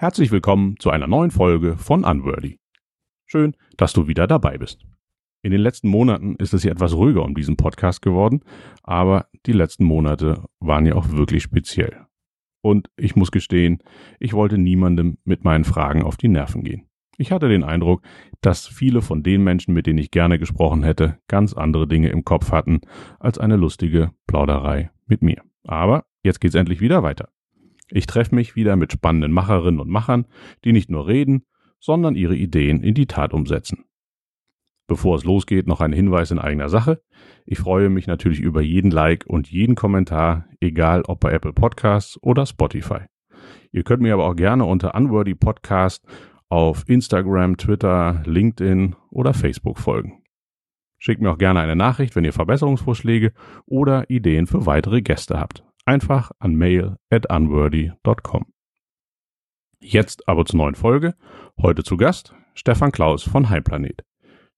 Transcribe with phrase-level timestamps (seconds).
[0.00, 2.60] Herzlich willkommen zu einer neuen Folge von Unworthy.
[3.26, 4.86] Schön, dass du wieder dabei bist.
[5.42, 8.44] In den letzten Monaten ist es ja etwas ruhiger um diesen Podcast geworden,
[8.84, 12.06] aber die letzten Monate waren ja auch wirklich speziell.
[12.62, 13.82] Und ich muss gestehen,
[14.20, 16.86] ich wollte niemandem mit meinen Fragen auf die Nerven gehen.
[17.16, 18.02] Ich hatte den Eindruck,
[18.40, 22.24] dass viele von den Menschen, mit denen ich gerne gesprochen hätte, ganz andere Dinge im
[22.24, 22.82] Kopf hatten
[23.18, 25.42] als eine lustige Plauderei mit mir.
[25.64, 27.30] Aber jetzt geht's endlich wieder weiter.
[27.90, 30.26] Ich treffe mich wieder mit spannenden Macherinnen und Machern,
[30.64, 31.44] die nicht nur reden,
[31.80, 33.84] sondern ihre Ideen in die Tat umsetzen.
[34.86, 37.02] Bevor es losgeht, noch ein Hinweis in eigener Sache.
[37.44, 42.18] Ich freue mich natürlich über jeden Like und jeden Kommentar, egal ob bei Apple Podcasts
[42.22, 43.00] oder Spotify.
[43.70, 46.06] Ihr könnt mir aber auch gerne unter Unworthy Podcast
[46.48, 50.22] auf Instagram, Twitter, LinkedIn oder Facebook folgen.
[50.96, 53.32] Schickt mir auch gerne eine Nachricht, wenn ihr Verbesserungsvorschläge
[53.66, 58.44] oder Ideen für weitere Gäste habt einfach an mail at unworthy.com.
[59.80, 61.14] Jetzt aber zur neuen Folge.
[61.60, 64.04] Heute zu Gast Stefan Klaus von Heimplanet.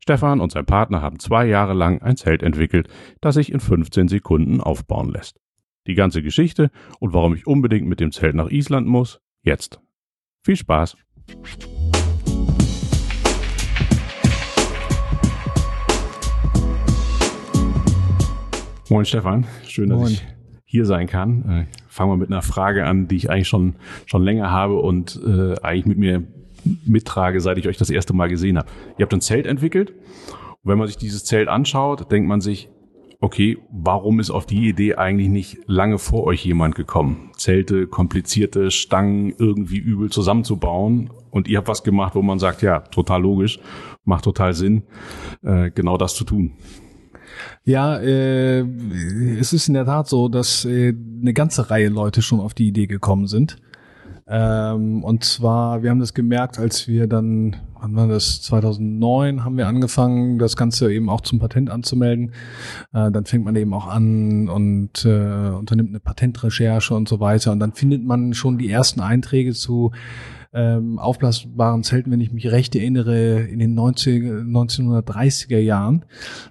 [0.00, 2.88] Stefan und sein Partner haben zwei Jahre lang ein Zelt entwickelt,
[3.20, 5.38] das sich in 15 Sekunden aufbauen lässt.
[5.86, 9.80] Die ganze Geschichte und warum ich unbedingt mit dem Zelt nach Island muss, jetzt.
[10.42, 10.96] Viel Spaß!
[18.88, 20.12] Moin Stefan, schön, dass Moin.
[20.12, 20.39] ich
[20.70, 21.66] hier sein kann.
[21.68, 23.74] Äh, fangen wir mit einer Frage an, die ich eigentlich schon,
[24.06, 26.22] schon länger habe und äh, eigentlich mit mir
[26.86, 28.68] mittrage, seit ich euch das erste Mal gesehen habe.
[28.96, 29.90] Ihr habt ein Zelt entwickelt.
[29.90, 32.68] Und wenn man sich dieses Zelt anschaut, denkt man sich,
[33.18, 37.32] okay, warum ist auf die Idee eigentlich nicht lange vor euch jemand gekommen?
[37.36, 41.10] Zelte, komplizierte Stangen irgendwie übel zusammenzubauen.
[41.32, 43.58] Und ihr habt was gemacht, wo man sagt, ja, total logisch,
[44.04, 44.84] macht total Sinn,
[45.42, 46.52] äh, genau das zu tun.
[47.64, 48.60] Ja, äh,
[49.38, 52.68] es ist in der Tat so, dass äh, eine ganze Reihe Leute schon auf die
[52.68, 53.56] Idee gekommen sind.
[54.32, 59.56] Ähm, und zwar, wir haben das gemerkt, als wir dann, wann war das, 2009 haben
[59.56, 62.30] wir angefangen, das Ganze eben auch zum Patent anzumelden.
[62.92, 67.50] Äh, dann fängt man eben auch an und äh, unternimmt eine Patentrecherche und so weiter.
[67.50, 69.90] Und dann findet man schon die ersten Einträge zu
[70.52, 76.04] ähm, aufblasbaren Zelten, wenn ich mich recht erinnere, in den 90, 1930er Jahren.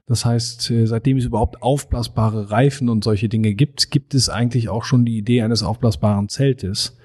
[0.05, 4.69] Das heißt, äh, seitdem es überhaupt aufblasbare Reifen und solche Dinge gibt, gibt es eigentlich
[4.69, 6.97] auch schon die Idee eines aufblasbaren Zeltes.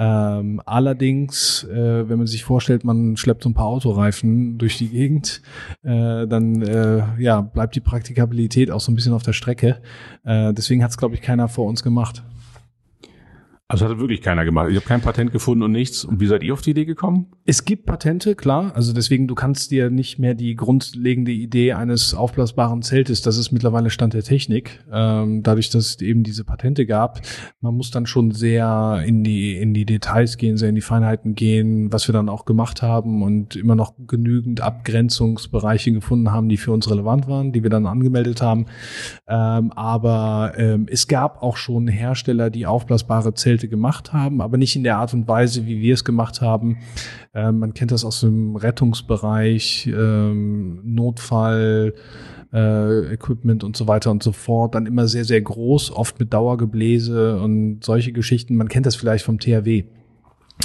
[0.00, 4.90] Ähm, allerdings, äh, wenn man sich vorstellt, man schleppt so ein paar Autoreifen durch die
[4.90, 5.42] Gegend,
[5.82, 9.80] äh, dann äh, ja, bleibt die Praktikabilität auch so ein bisschen auf der Strecke.
[10.24, 12.22] Äh, deswegen hat es, glaube ich, keiner vor uns gemacht.
[13.70, 14.70] Also hat wirklich keiner gemacht.
[14.70, 16.02] Ich habe kein Patent gefunden und nichts.
[16.02, 17.26] Und wie seid ihr auf die Idee gekommen?
[17.44, 18.72] Es gibt Patente, klar.
[18.74, 23.52] Also deswegen, du kannst dir nicht mehr die grundlegende Idee eines aufblasbaren Zeltes, das ist
[23.52, 24.82] mittlerweile Stand der Technik.
[24.90, 27.20] Ähm, dadurch, dass es eben diese Patente gab,
[27.60, 31.34] man muss dann schon sehr in die, in die Details gehen, sehr in die Feinheiten
[31.34, 36.56] gehen, was wir dann auch gemacht haben und immer noch genügend Abgrenzungsbereiche gefunden haben, die
[36.56, 38.64] für uns relevant waren, die wir dann angemeldet haben.
[39.26, 44.56] Ähm, aber ähm, es gab auch schon Hersteller, die aufblasbare Zelte Angestellte gemacht haben, aber
[44.56, 46.78] nicht in der Art und Weise, wie wir es gemacht haben.
[47.34, 51.94] Ähm, man kennt das aus dem Rettungsbereich, ähm, Notfall,
[52.52, 54.74] äh, Equipment und so weiter und so fort.
[54.74, 58.56] Dann immer sehr, sehr groß, oft mit Dauergebläse und solche Geschichten.
[58.56, 59.84] Man kennt das vielleicht vom THW.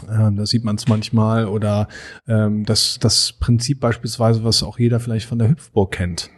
[0.09, 1.87] Ähm, da sieht man es manchmal oder
[2.27, 6.29] ähm, das, das Prinzip beispielsweise, was auch jeder vielleicht von der Hüpfburg kennt.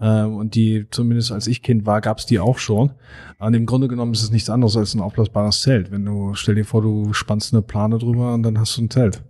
[0.00, 2.92] Ähm, und die, zumindest als ich Kind war, gab es die auch schon.
[3.38, 5.90] An dem Grunde genommen ist es nichts anderes als ein aufblasbares Zelt.
[5.90, 8.90] Wenn du, stell dir vor, du spannst eine Plane drüber und dann hast du ein
[8.90, 9.22] Zelt.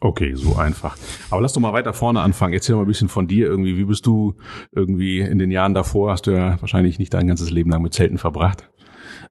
[0.00, 0.96] Okay, so einfach.
[1.30, 2.52] Aber lass doch mal weiter vorne anfangen.
[2.52, 3.78] Erzähl mal ein bisschen von dir irgendwie.
[3.78, 4.34] Wie bist du
[4.72, 6.12] irgendwie in den Jahren davor?
[6.12, 8.68] Hast du ja wahrscheinlich nicht dein ganzes Leben lang mit Zelten verbracht.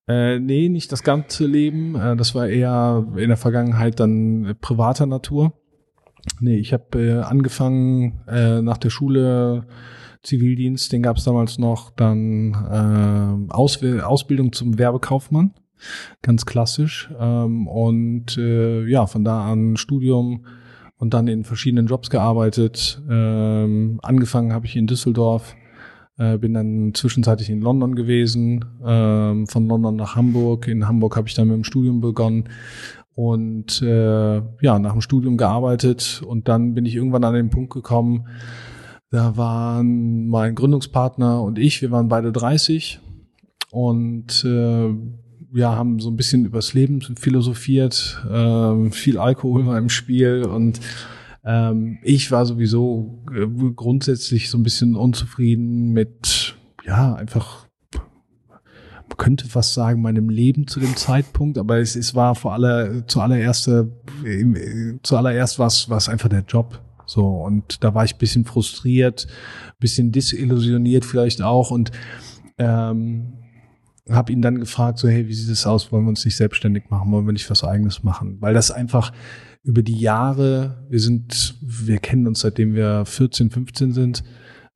[0.07, 1.95] Äh, nee, nicht das ganze Leben.
[1.95, 5.53] Äh, das war eher in der Vergangenheit dann äh, privater Natur.
[6.39, 9.67] Nee, ich habe äh, angefangen äh, nach der Schule
[10.25, 15.53] Zivildienst, den gab es damals noch, dann äh, Aus Ausbildung zum Werbekaufmann,
[16.21, 17.09] ganz klassisch.
[17.19, 20.45] Ähm, und äh, ja, von da an Studium
[20.97, 23.01] und dann in verschiedenen Jobs gearbeitet.
[23.09, 25.55] Ähm, angefangen habe ich in Düsseldorf,
[26.17, 30.67] äh, bin dann zwischenzeitlich in London gewesen, ähm, von London nach Hamburg.
[30.67, 32.49] In Hamburg habe ich dann mit dem Studium begonnen
[33.13, 37.73] und äh, ja, nach dem Studium gearbeitet und dann bin ich irgendwann an den Punkt
[37.73, 38.27] gekommen,
[39.09, 42.99] da waren mein Gründungspartner und ich, wir waren beide 30
[43.71, 44.89] und äh,
[45.53, 50.79] ja, haben so ein bisschen übers Leben philosophiert, äh, viel Alkohol war im Spiel und
[51.45, 56.55] ähm, ich war sowieso äh, grundsätzlich so ein bisschen unzufrieden mit,
[56.85, 57.65] ja, einfach
[59.17, 63.67] könnte fast sagen, meinem Leben zu dem Zeitpunkt, aber es, es war vor aller, zuallererst,
[63.67, 63.85] äh,
[65.03, 66.81] zuallererst was, was einfach der Job.
[67.05, 69.27] So, und da war ich bisschen frustriert,
[69.79, 71.91] bisschen disillusioniert vielleicht auch und
[72.57, 73.33] ähm,
[74.09, 75.91] habe ihn dann gefragt, so, hey, wie sieht es aus?
[75.91, 77.11] Wollen wir uns nicht selbstständig machen?
[77.11, 78.37] Wollen wir nicht was eigenes machen?
[78.39, 79.11] Weil das einfach
[79.63, 84.23] über die Jahre, wir sind, wir kennen uns seitdem wir 14, 15 sind,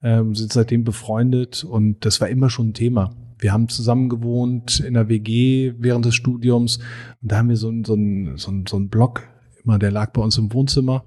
[0.02, 3.16] ähm, sind seitdem befreundet und das war immer schon ein Thema.
[3.38, 6.80] Wir haben zusammen gewohnt in der WG während des Studiums
[7.22, 9.30] und da haben wir so, ein, so, ein, so, ein, so einen Blog,
[9.64, 11.06] immer, der lag bei uns im Wohnzimmer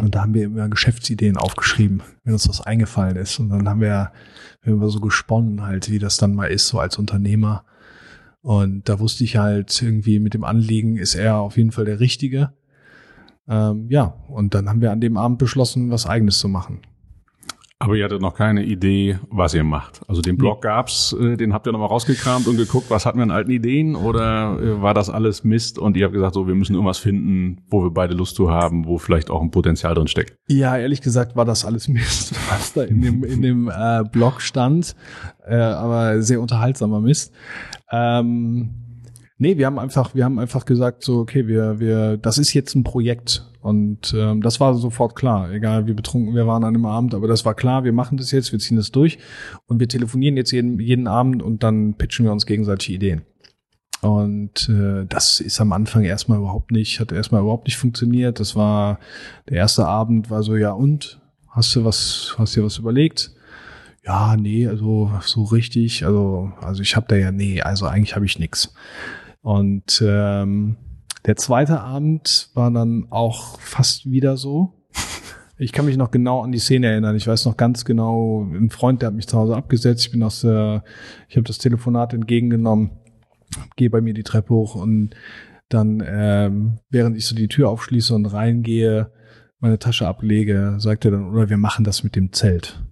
[0.00, 3.38] und da haben wir immer Geschäftsideen aufgeschrieben, wenn uns was eingefallen ist.
[3.38, 4.12] Und dann haben wir,
[4.62, 7.64] wir so gesponnen halt, wie das dann mal ist, so als Unternehmer.
[8.40, 12.00] Und da wusste ich halt irgendwie mit dem Anliegen ist er auf jeden Fall der
[12.00, 12.54] Richtige.
[13.46, 16.80] Ähm, ja, und dann haben wir an dem Abend beschlossen, was eigenes zu machen.
[17.82, 20.02] Aber ihr hattet noch keine Idee, was ihr macht.
[20.06, 23.24] Also den Blog gab's, äh, den habt ihr nochmal rausgekramt und geguckt, was hatten wir
[23.24, 26.54] an alten Ideen oder äh, war das alles Mist und ihr habt gesagt, so wir
[26.54, 30.06] müssen irgendwas finden, wo wir beide Lust zu haben, wo vielleicht auch ein Potenzial drin
[30.06, 30.36] steckt.
[30.46, 34.42] Ja, ehrlich gesagt war das alles Mist, was da in dem in dem äh, Blog
[34.42, 34.94] stand,
[35.44, 37.34] äh, aber sehr unterhaltsamer Mist.
[37.90, 38.81] Ähm,
[39.42, 42.76] Nee, wir haben einfach, wir haben einfach gesagt, so, okay, wir, wir, das ist jetzt
[42.76, 43.44] ein Projekt.
[43.60, 47.26] Und ähm, das war sofort klar, egal wie betrunken wir waren an dem Abend, aber
[47.26, 49.18] das war klar, wir machen das jetzt, wir ziehen das durch
[49.66, 53.22] und wir telefonieren jetzt jeden, jeden Abend und dann pitchen wir uns gegenseitig Ideen.
[54.00, 58.38] Und äh, das ist am Anfang erstmal überhaupt nicht, hat erstmal überhaupt nicht funktioniert.
[58.38, 59.00] Das war
[59.48, 61.20] der erste Abend, war so, ja und?
[61.48, 63.32] Hast du was, hast dir was überlegt?
[64.04, 68.24] Ja, nee, also so richtig, also, also ich habe da ja, nee, also eigentlich habe
[68.24, 68.72] ich nix.
[69.42, 70.76] Und ähm,
[71.26, 74.72] der zweite Abend war dann auch fast wieder so.
[75.58, 77.14] Ich kann mich noch genau an die Szene erinnern.
[77.14, 80.06] Ich weiß noch ganz genau, ein Freund, der hat mich zu Hause abgesetzt.
[80.06, 80.82] Ich bin aus der,
[81.28, 82.90] ich habe das Telefonat entgegengenommen,
[83.76, 85.10] gehe bei mir die Treppe hoch und
[85.68, 89.12] dann, ähm, während ich so die Tür aufschließe und reingehe,
[89.60, 92.82] meine Tasche ablege, sagt er dann, oder wir machen das mit dem Zelt.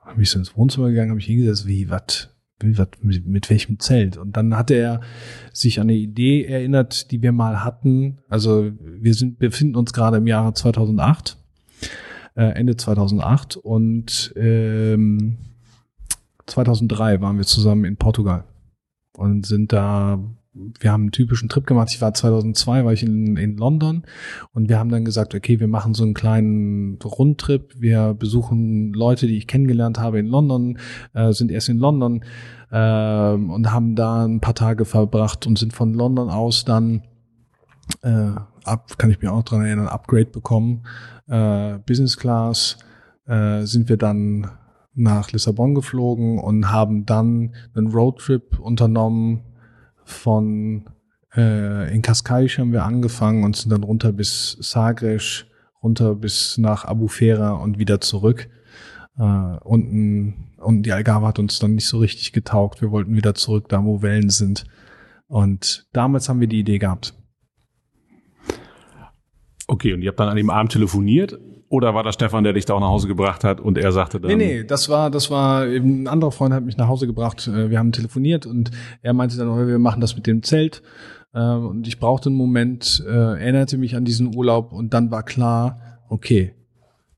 [0.00, 2.30] Habe ich so ins Wohnzimmer gegangen, habe ich hingesetzt, wie, was?
[2.62, 4.16] Mit, welchem Zelt?
[4.16, 5.00] Und dann hatte er
[5.52, 8.18] sich an eine Idee erinnert, die wir mal hatten.
[8.28, 11.36] Also wir sind, befinden uns gerade im Jahre 2008,
[12.36, 15.38] äh, Ende 2008 und ähm,
[16.46, 18.44] 2003 waren wir zusammen in Portugal
[19.16, 20.18] und sind da
[20.54, 21.88] wir haben einen typischen Trip gemacht.
[21.92, 24.04] Ich war 2002, war ich in, in London
[24.52, 27.74] und wir haben dann gesagt, okay, wir machen so einen kleinen Rundtrip.
[27.78, 30.78] Wir besuchen Leute, die ich kennengelernt habe in London,
[31.14, 32.24] äh, sind erst in London
[32.70, 37.02] äh, und haben da ein paar Tage verbracht und sind von London aus dann
[38.02, 38.32] äh,
[38.64, 40.82] ab, kann ich mir auch dran erinnern, Upgrade bekommen.
[41.28, 42.76] Äh, Business Class
[43.26, 44.50] äh, sind wir dann
[44.94, 49.44] nach Lissabon geflogen und haben dann einen Roadtrip unternommen
[50.12, 50.88] von
[51.34, 55.46] äh, in Cascais haben wir angefangen und sind dann runter bis Sagres,
[55.82, 58.48] runter bis nach Abu Fera und wieder zurück.
[59.18, 62.80] Äh, unten, und die Algarve hat uns dann nicht so richtig getaugt.
[62.80, 64.64] Wir wollten wieder zurück, da wo Wellen sind.
[65.26, 67.14] Und damals haben wir die Idee gehabt.
[69.66, 71.38] Okay, und ihr habt dann an dem Abend telefoniert
[71.72, 74.20] oder war das Stefan, der dich da auch nach Hause gebracht hat und er sagte
[74.20, 74.36] dann?
[74.36, 77.48] Nee, nee, das war, das war eben ein anderer Freund hat mich nach Hause gebracht.
[77.48, 78.70] Äh, wir haben telefoniert und
[79.00, 80.82] er meinte dann, wir machen das mit dem Zelt.
[81.34, 85.22] Ähm, und ich brauchte einen Moment, äh, erinnerte mich an diesen Urlaub und dann war
[85.22, 86.54] klar, okay.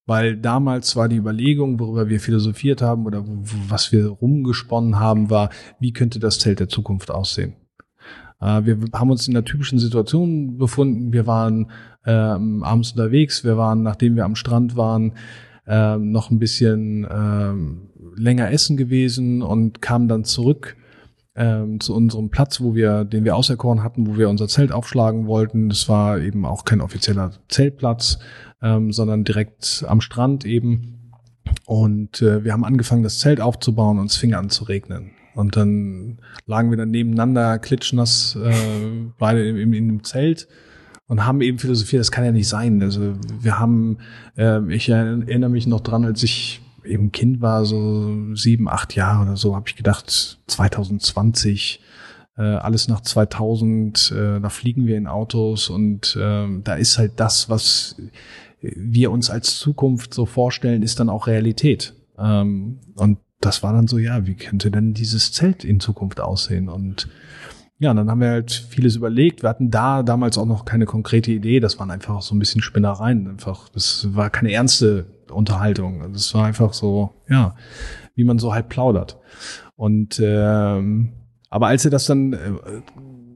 [0.06, 5.50] Weil damals war die Überlegung, worüber wir philosophiert haben oder was wir rumgesponnen haben, war,
[5.80, 7.56] wie könnte das Zelt der Zukunft aussehen?
[8.40, 11.12] Äh, wir haben uns in einer typischen Situation befunden.
[11.12, 11.72] Wir waren
[12.06, 13.44] ähm, abends unterwegs.
[13.44, 15.12] Wir waren, nachdem wir am Strand waren,
[15.66, 20.76] ähm, noch ein bisschen ähm, länger essen gewesen und kamen dann zurück
[21.36, 25.26] ähm, zu unserem Platz, wo wir, den wir auserkoren hatten, wo wir unser Zelt aufschlagen
[25.26, 25.68] wollten.
[25.68, 28.18] Das war eben auch kein offizieller Zeltplatz,
[28.62, 31.12] ähm, sondern direkt am Strand eben.
[31.66, 35.10] Und äh, wir haben angefangen, das Zelt aufzubauen und es fing an zu regnen.
[35.34, 38.52] Und dann lagen wir dann nebeneinander, klitschnass, äh,
[39.18, 40.46] beide in, in dem Zelt
[41.06, 42.82] und haben eben philosophiert, das kann ja nicht sein.
[42.82, 43.98] Also wir haben,
[44.36, 49.22] äh, ich erinnere mich noch dran, als ich eben Kind war, so sieben, acht Jahre
[49.22, 51.80] oder so, habe ich gedacht, 2020,
[52.36, 57.12] äh, alles nach 2000, äh, da fliegen wir in Autos und äh, da ist halt
[57.16, 57.96] das, was
[58.60, 61.94] wir uns als Zukunft so vorstellen, ist dann auch Realität.
[62.18, 66.68] Ähm, und das war dann so, ja, wie könnte denn dieses Zelt in Zukunft aussehen?
[66.68, 67.08] Und
[67.78, 69.42] ja, dann haben wir halt vieles überlegt.
[69.42, 71.60] Wir hatten da damals auch noch keine konkrete Idee.
[71.60, 73.28] Das waren einfach so ein bisschen Spinnereien.
[73.28, 76.12] Einfach, das war keine ernste Unterhaltung.
[76.12, 77.56] Das war einfach so, ja,
[78.14, 79.18] wie man so halt plaudert.
[79.76, 81.12] Und ähm,
[81.50, 82.52] Aber als er das dann äh,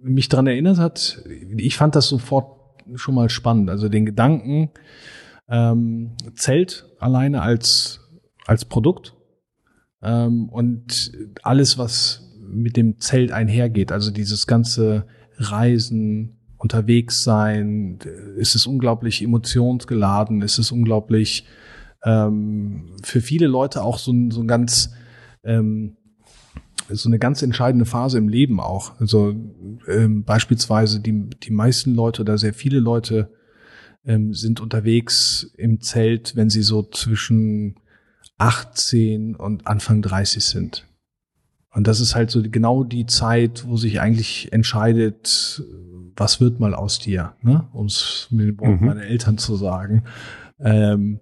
[0.02, 1.22] mich dran erinnert hat,
[1.56, 2.56] ich fand das sofort
[2.94, 3.70] schon mal spannend.
[3.70, 4.70] Also den Gedanken,
[5.48, 8.00] ähm, Zelt alleine als,
[8.46, 9.14] als Produkt
[10.02, 13.92] ähm, und alles, was mit dem Zelt einhergeht.
[13.92, 17.98] Also dieses ganze Reisen, unterwegs sein,
[18.36, 21.46] ist es unglaublich emotionsgeladen, ist es unglaublich
[22.04, 24.92] ähm, für viele Leute auch so ein, so ein ganz
[25.44, 25.96] ähm,
[26.90, 28.98] so eine ganz entscheidende Phase im Leben auch.
[28.98, 29.34] Also
[29.86, 33.30] ähm, beispielsweise die, die meisten Leute oder sehr viele Leute
[34.06, 37.76] ähm, sind unterwegs im Zelt, wenn sie so zwischen
[38.38, 40.87] 18 und Anfang 30 sind.
[41.70, 45.62] Und das ist halt so genau die Zeit, wo sich eigentlich entscheidet,
[46.16, 47.68] was wird mal aus dir, ne?
[47.72, 48.86] um es mit den Worten mhm.
[48.86, 50.04] meiner Eltern zu sagen.
[50.58, 51.20] Ähm,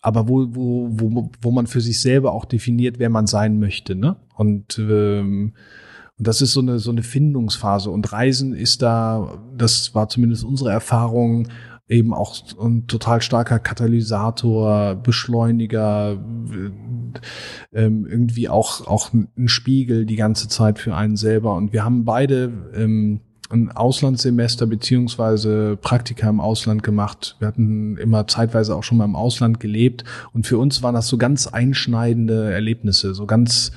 [0.00, 3.94] aber wo, wo, wo, wo man für sich selber auch definiert, wer man sein möchte.
[3.94, 4.16] Ne?
[4.36, 5.54] Und, ähm,
[6.16, 7.90] und das ist so eine, so eine Findungsphase.
[7.90, 11.48] Und Reisen ist da, das war zumindest unsere Erfahrung,
[11.88, 20.16] eben auch ein total starker Katalysator, Beschleuniger, äh, ähm, irgendwie auch, auch ein Spiegel die
[20.16, 21.54] ganze Zeit für einen selber.
[21.54, 27.36] Und wir haben beide ähm, ein Auslandssemester beziehungsweise Praktika im Ausland gemacht.
[27.38, 31.08] Wir hatten immer zeitweise auch schon mal im Ausland gelebt und für uns waren das
[31.08, 33.72] so ganz einschneidende Erlebnisse, so ganz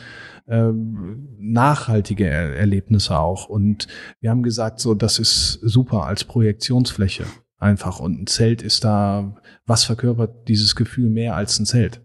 [0.47, 3.49] ähm, nachhaltige er Erlebnisse auch.
[3.49, 3.87] Und
[4.21, 7.25] wir haben gesagt, so das ist super als Projektionsfläche
[7.57, 7.99] einfach.
[7.99, 9.35] Und ein Zelt ist da,
[9.65, 12.01] was verkörpert dieses Gefühl mehr als ein Zelt?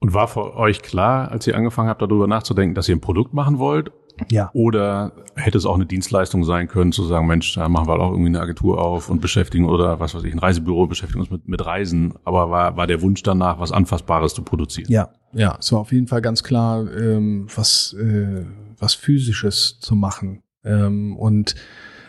[0.00, 3.34] Und war für euch klar, als ihr angefangen habt, darüber nachzudenken, dass ihr ein Produkt
[3.34, 3.90] machen wollt?
[4.30, 4.50] Ja.
[4.52, 8.02] Oder hätte es auch eine Dienstleistung sein können, zu sagen, Mensch, da machen wir halt
[8.02, 11.30] auch irgendwie eine Agentur auf und beschäftigen oder was weiß ich, ein Reisebüro, beschäftigen uns
[11.30, 12.14] mit, mit Reisen.
[12.24, 14.90] Aber war, war der Wunsch danach, was Anfassbares zu produzieren?
[14.90, 18.44] Ja, ja, es war auf jeden Fall ganz klar, ähm, was, äh,
[18.78, 20.42] was Physisches zu machen.
[20.64, 21.54] Ähm, und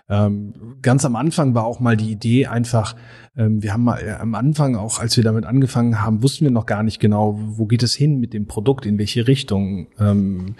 [0.09, 2.95] ähm, ganz am Anfang war auch mal die Idee einfach,
[3.37, 6.51] ähm, wir haben mal äh, am Anfang auch, als wir damit angefangen haben, wussten wir
[6.51, 9.87] noch gar nicht genau, wo geht es hin mit dem Produkt, in welche Richtung.
[9.99, 10.55] Ähm,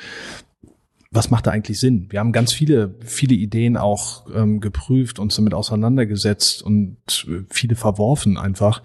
[1.12, 2.06] was macht da eigentlich Sinn?
[2.12, 7.76] Wir haben ganz viele, viele Ideen auch ähm, geprüft, uns damit auseinandergesetzt und äh, viele
[7.76, 8.84] verworfen einfach.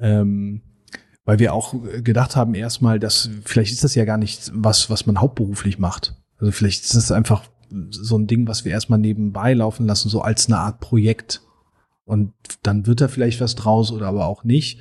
[0.00, 0.62] Ähm,
[1.24, 5.06] weil wir auch gedacht haben erstmal, dass vielleicht ist das ja gar nicht was, was
[5.06, 6.16] man hauptberuflich macht.
[6.38, 7.44] Also vielleicht ist das einfach
[7.90, 11.42] so ein Ding, was wir erstmal nebenbei laufen lassen, so als eine Art Projekt.
[12.04, 14.80] Und dann wird da vielleicht was draus oder aber auch nicht.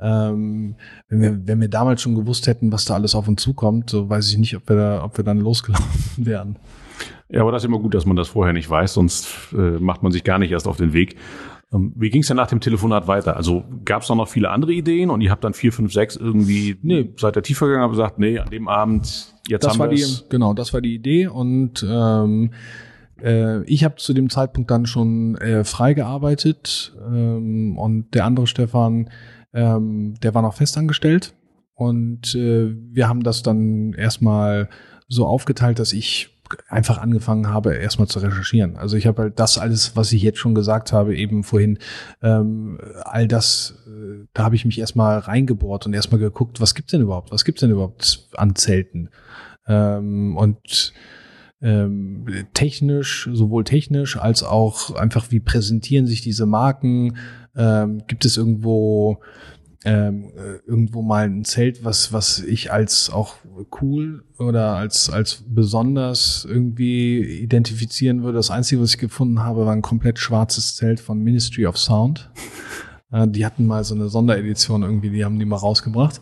[0.00, 0.76] Ähm,
[1.08, 4.08] wenn, wir, wenn wir damals schon gewusst hätten, was da alles auf uns zukommt, so
[4.08, 6.58] weiß ich nicht, ob wir da, ob wir dann losgelaufen wären.
[7.28, 10.02] Ja, aber das ist immer gut, dass man das vorher nicht weiß, sonst äh, macht
[10.02, 11.16] man sich gar nicht erst auf den Weg.
[11.72, 13.36] Ähm, wie ging es denn nach dem Telefonat weiter?
[13.36, 16.78] Also gab es noch viele andere Ideen und ihr habt dann vier, fünf, sechs irgendwie
[16.82, 17.12] nee.
[17.16, 20.04] seit der tiefer gegangen, aber gesagt, nee, an dem Abend jetzt das haben wir die,
[20.28, 22.50] Genau, das war die Idee und ähm,
[23.22, 28.46] äh, ich habe zu dem Zeitpunkt dann schon äh, frei gearbeitet ähm, und der andere
[28.46, 29.10] Stefan,
[29.52, 31.34] ähm, der war noch festangestellt
[31.74, 34.68] und äh, wir haben das dann erstmal
[35.08, 36.30] so aufgeteilt, dass ich
[36.68, 38.76] einfach angefangen habe, erstmal zu recherchieren.
[38.76, 41.78] Also ich habe halt das alles, was ich jetzt schon gesagt habe, eben vorhin,
[42.22, 46.92] ähm, all das, äh, da habe ich mich erstmal reingebohrt und erstmal geguckt, was gibt's
[46.92, 47.32] denn überhaupt?
[47.32, 49.10] Was gibt's denn überhaupt an Zelten?
[49.66, 50.92] Ähm, und
[51.62, 57.16] ähm, technisch, sowohl technisch als auch einfach, wie präsentieren sich diese Marken?
[57.56, 59.20] Ähm, gibt es irgendwo
[59.86, 63.36] ähm, äh, irgendwo mal ein Zelt, was was ich als auch
[63.80, 68.36] cool oder als als besonders irgendwie identifizieren würde.
[68.36, 72.30] Das einzige, was ich gefunden habe, war ein komplett schwarzes Zelt von Ministry of Sound.
[73.12, 76.20] Äh, die hatten mal so eine Sonderedition irgendwie, die haben die mal rausgebracht.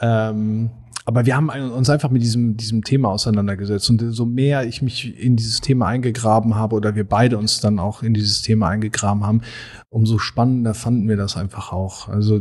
[0.00, 0.70] Ähm,
[1.06, 3.90] aber wir haben uns einfach mit diesem, diesem Thema auseinandergesetzt.
[3.90, 7.78] Und so mehr ich mich in dieses Thema eingegraben habe oder wir beide uns dann
[7.78, 9.42] auch in dieses Thema eingegraben haben,
[9.90, 12.08] umso spannender fanden wir das einfach auch.
[12.08, 12.40] Also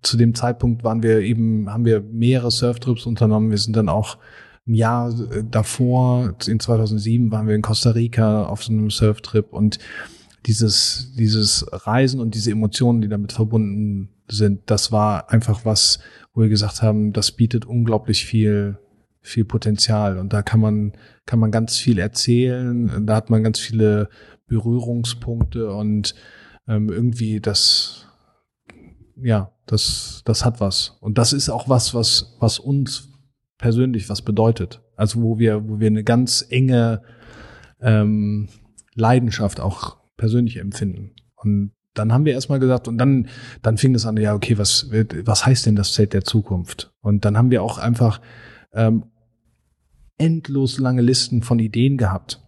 [0.00, 3.50] zu dem Zeitpunkt waren wir eben, haben wir mehrere Surftrips unternommen.
[3.50, 4.16] Wir sind dann auch
[4.66, 9.52] ein Jahr äh, davor, in 2007, waren wir in Costa Rica auf so einem Surftrip
[9.52, 9.78] und
[10.46, 16.00] dieses, dieses Reisen und diese Emotionen, die damit verbunden sind, das war einfach was,
[16.32, 18.78] wo wir gesagt haben, das bietet unglaublich viel,
[19.20, 20.92] viel Potenzial und da kann man,
[21.26, 24.08] kann man ganz viel erzählen, da hat man ganz viele
[24.46, 26.14] Berührungspunkte und
[26.68, 28.06] ähm, irgendwie das,
[29.16, 30.98] ja, das, das hat was.
[31.00, 33.08] Und das ist auch was, was, was uns
[33.58, 34.82] persönlich was bedeutet.
[34.96, 37.02] Also wo wir, wo wir eine ganz enge
[37.80, 38.48] ähm,
[38.94, 41.12] Leidenschaft auch persönlich empfinden.
[41.36, 43.28] Und dann haben wir erstmal gesagt, und dann,
[43.62, 46.92] dann fing es an, ja, okay, was, was heißt denn das Zelt der Zukunft?
[47.00, 48.20] Und dann haben wir auch einfach
[48.72, 49.04] ähm,
[50.18, 52.44] endlos lange Listen von Ideen gehabt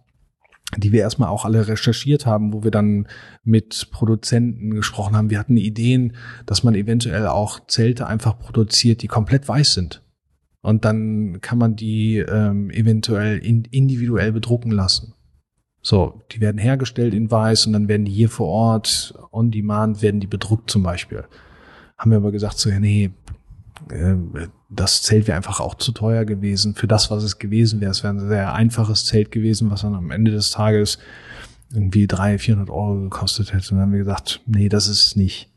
[0.75, 3.07] die wir erstmal auch alle recherchiert haben, wo wir dann
[3.43, 5.29] mit Produzenten gesprochen haben.
[5.29, 10.03] Wir hatten Ideen, dass man eventuell auch Zelte einfach produziert, die komplett weiß sind.
[10.61, 15.13] Und dann kann man die ähm, eventuell in, individuell bedrucken lassen.
[15.87, 20.01] So, die werden hergestellt in weiß und dann werden die hier vor Ort on demand
[20.01, 21.23] werden die bedruckt zum Beispiel.
[21.97, 23.11] Haben wir aber gesagt so, ja, nee,
[23.89, 24.15] äh,
[24.69, 27.91] das Zelt wäre einfach auch zu teuer gewesen für das, was es gewesen wäre.
[27.91, 30.99] Es wäre ein sehr einfaches Zelt gewesen, was dann am Ende des Tages
[31.73, 33.71] irgendwie 300, 400 Euro gekostet hätte.
[33.71, 35.53] Und dann haben wir gesagt, nee, das ist es nicht.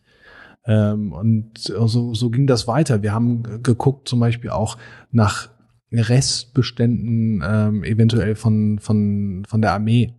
[0.65, 3.03] Ähm, und so, so ging das weiter.
[3.03, 4.79] Wir haben geguckt zum Beispiel auch
[5.11, 5.49] nach
[5.93, 10.15] Restbeständen ähm, eventuell von, von, von der Armee.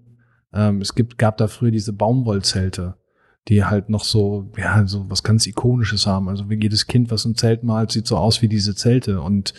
[0.53, 2.96] Ähm, es gibt, gab da früher diese Baumwollzelte
[3.48, 6.29] die halt noch so, ja, so was ganz Ikonisches haben.
[6.29, 9.22] Also wie jedes Kind, was ein Zelt malt, sieht so aus wie diese Zelte.
[9.22, 9.53] Und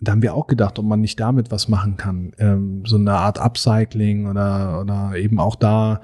[0.00, 2.32] da haben wir auch gedacht, ob man nicht damit was machen kann.
[2.38, 6.00] Ähm, so eine Art Upcycling oder, oder eben auch da,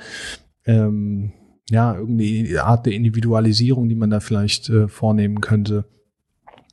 [0.66, 1.32] ähm,
[1.70, 5.84] ja, irgendwie Art der Individualisierung, die man da vielleicht äh, vornehmen könnte.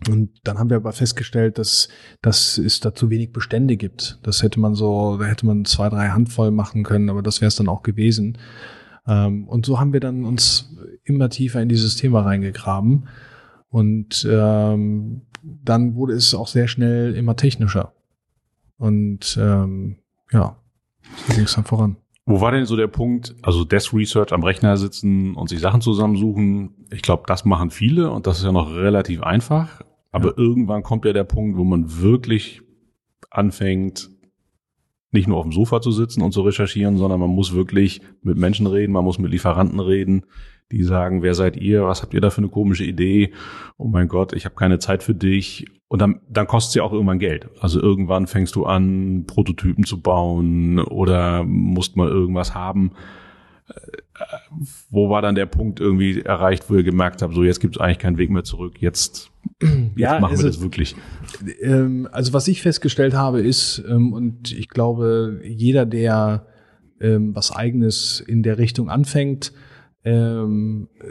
[0.10, 1.88] Und dann haben wir aber festgestellt, dass,
[2.22, 4.20] dass es da zu wenig Bestände gibt.
[4.24, 7.48] Das hätte man so, da hätte man zwei, drei Handvoll machen können, aber das wäre
[7.48, 8.38] es dann auch gewesen.
[9.08, 13.08] Ähm, und so haben wir dann uns immer tiefer in dieses Thema reingegraben.
[13.70, 17.94] Und ähm, dann wurde es auch sehr schnell immer technischer.
[18.78, 19.98] Und ähm,
[20.32, 20.58] ja,
[21.28, 21.98] so ging es dann voran.
[22.28, 25.82] Wo war denn so der Punkt, also Desk Research am Rechner sitzen und sich Sachen
[25.82, 26.88] zusammensuchen?
[26.92, 29.82] Ich glaube, das machen viele und das ist ja noch relativ einfach.
[30.12, 30.34] Aber ja.
[30.38, 32.62] irgendwann kommt ja der Punkt, wo man wirklich
[33.30, 34.10] anfängt,
[35.12, 38.38] nicht nur auf dem Sofa zu sitzen und zu recherchieren, sondern man muss wirklich mit
[38.38, 40.26] Menschen reden, man muss mit Lieferanten reden,
[40.72, 43.34] die sagen, wer seid ihr, was habt ihr da für eine komische Idee?
[43.78, 45.66] Oh mein Gott, ich habe keine Zeit für dich.
[45.96, 47.48] Und dann, dann kostet ja auch irgendwann Geld.
[47.62, 52.92] Also irgendwann fängst du an, Prototypen zu bauen oder musst mal irgendwas haben
[54.90, 57.82] wo war dann der Punkt irgendwie erreicht, wo ihr gemerkt habt, so jetzt gibt es
[57.82, 60.98] eigentlich keinen Weg mehr zurück, jetzt, jetzt ja, machen wir das wirklich?
[61.62, 66.48] Ähm, also was ich festgestellt habe ist, ähm, und ich glaube, jeder, der
[67.00, 69.54] ähm, was eigenes in der Richtung anfängt,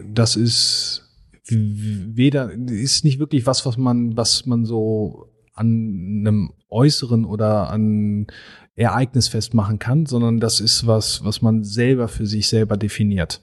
[0.06, 1.13] das ist
[1.48, 8.26] weder, ist nicht wirklich was, was man, was man so an einem äußeren oder an
[8.74, 13.40] Ereignis festmachen kann, sondern das ist was, was man selber für sich selber definiert.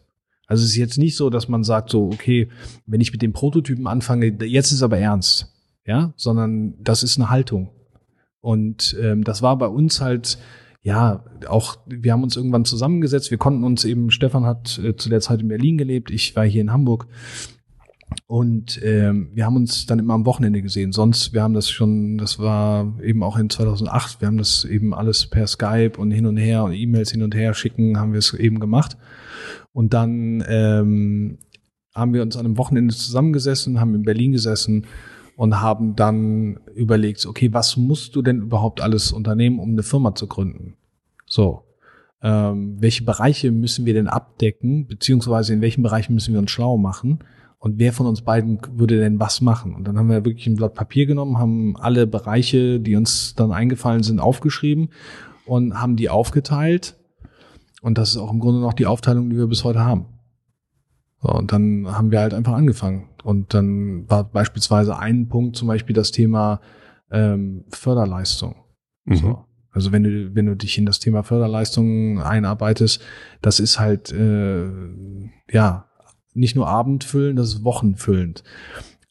[0.48, 2.50] Also es ist jetzt nicht so, dass man sagt so, okay,
[2.86, 5.54] wenn ich mit dem Prototypen anfange, jetzt ist aber ernst,
[5.86, 7.70] ja, sondern das ist eine Haltung.
[8.42, 10.38] Und ähm, das war bei uns halt,
[10.82, 15.10] ja, auch, wir haben uns irgendwann zusammengesetzt, wir konnten uns eben, Stefan hat äh, zu
[15.10, 17.08] der Zeit in Berlin gelebt, ich war hier in Hamburg
[18.28, 20.92] und ähm, wir haben uns dann immer am Wochenende gesehen.
[20.92, 24.94] Sonst, wir haben das schon, das war eben auch in 2008, wir haben das eben
[24.94, 28.20] alles per Skype und hin und her und E-Mails hin und her schicken, haben wir
[28.20, 28.98] es eben gemacht.
[29.74, 31.40] Und dann ähm,
[31.94, 34.86] haben wir uns an einem Wochenende zusammengesessen, haben in Berlin gesessen
[35.36, 40.16] und haben dann überlegt, okay, was musst du denn überhaupt alles unternehmen, um eine Firma
[40.16, 40.76] zu gründen?
[41.26, 41.64] So.
[42.24, 46.78] Ähm, welche Bereiche müssen wir denn abdecken, beziehungsweise in welchen Bereichen müssen wir uns schlau
[46.78, 47.20] machen?
[47.62, 49.76] Und wer von uns beiden würde denn was machen?
[49.76, 53.52] Und dann haben wir wirklich ein Blatt Papier genommen, haben alle Bereiche, die uns dann
[53.52, 54.90] eingefallen sind, aufgeschrieben
[55.46, 56.98] und haben die aufgeteilt.
[57.84, 60.08] Und das ist auch im Grunde noch die Aufteilung, die wir bis heute haben.
[61.22, 63.10] So, und dann haben wir halt einfach angefangen.
[63.24, 66.62] Und dann war beispielsweise ein Punkt zum Beispiel das Thema
[67.12, 68.56] ähm, Förderleistung.
[69.06, 69.16] Mhm.
[69.18, 69.46] So.
[69.70, 73.04] Also wenn du, wenn du dich in das Thema Förderleistung einarbeitest,
[73.44, 74.66] das ist halt äh,
[75.52, 75.91] ja
[76.34, 78.44] nicht nur abendfüllend, das ist wochenfüllend.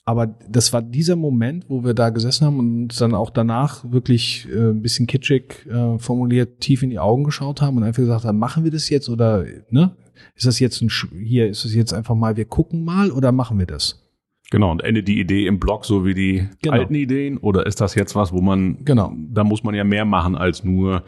[0.05, 4.49] Aber das war dieser Moment, wo wir da gesessen haben und dann auch danach wirklich
[4.51, 8.25] äh, ein bisschen kitschig äh, formuliert tief in die Augen geschaut haben und einfach gesagt
[8.25, 9.95] haben, machen wir das jetzt oder ne?
[10.35, 10.91] Ist das jetzt ein
[11.23, 14.03] hier ist es jetzt einfach mal wir gucken mal oder machen wir das?
[14.51, 16.75] Genau, und endet die Idee im Blog so wie die genau.
[16.75, 17.39] alten Ideen?
[17.39, 20.65] Oder ist das jetzt was, wo man, genau, da muss man ja mehr machen als
[20.65, 21.05] nur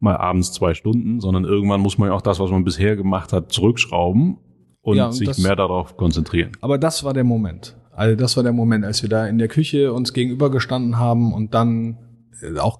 [0.00, 3.34] mal abends zwei Stunden, sondern irgendwann muss man ja auch das, was man bisher gemacht
[3.34, 4.38] hat, zurückschrauben
[4.86, 6.52] und, ja, sich das, mehr darauf konzentrieren.
[6.60, 7.76] Aber das war der Moment.
[7.90, 11.54] Also das war der Moment, als wir da in der Küche uns gegenübergestanden haben und
[11.54, 11.98] dann
[12.40, 12.78] äh, auch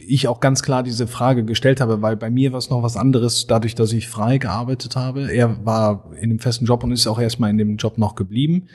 [0.00, 2.96] ich auch ganz klar diese Frage gestellt habe, weil bei mir war es noch was
[2.96, 5.30] anderes, dadurch, dass ich frei gearbeitet habe.
[5.30, 8.68] Er war in einem festen Job und ist auch erstmal in dem Job noch geblieben.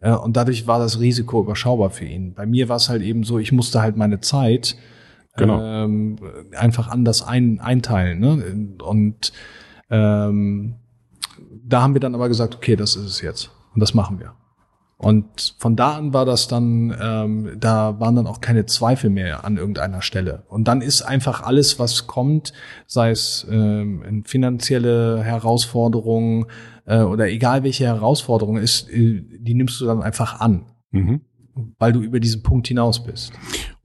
[0.00, 2.34] Äh, und dadurch war das Risiko überschaubar für ihn.
[2.34, 4.74] Bei mir war es halt eben so, ich musste halt meine Zeit
[5.36, 5.62] genau.
[5.62, 6.16] ähm,
[6.56, 8.18] einfach anders ein, einteilen.
[8.18, 8.74] Ne?
[8.82, 9.32] Und
[9.88, 10.74] ähm,
[11.68, 13.50] da haben wir dann aber gesagt, okay, das ist es jetzt.
[13.74, 14.32] Und das machen wir.
[14.96, 19.44] Und von da an war das dann, ähm, da waren dann auch keine Zweifel mehr
[19.44, 20.42] an irgendeiner Stelle.
[20.48, 22.52] Und dann ist einfach alles, was kommt,
[22.88, 26.46] sei es ähm, finanzielle Herausforderungen
[26.84, 30.66] äh, oder egal welche Herausforderung ist, äh, die nimmst du dann einfach an.
[30.90, 31.20] Mhm.
[31.78, 33.32] Weil du über diesen Punkt hinaus bist.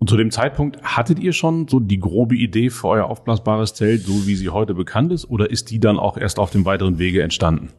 [0.04, 4.02] Und zu dem Zeitpunkt hattet ihr schon so die grobe Idee für euer aufblasbares Zelt,
[4.02, 7.00] so wie sie heute bekannt ist, oder ist die dann auch erst auf dem weiteren
[7.00, 7.70] Wege entstanden?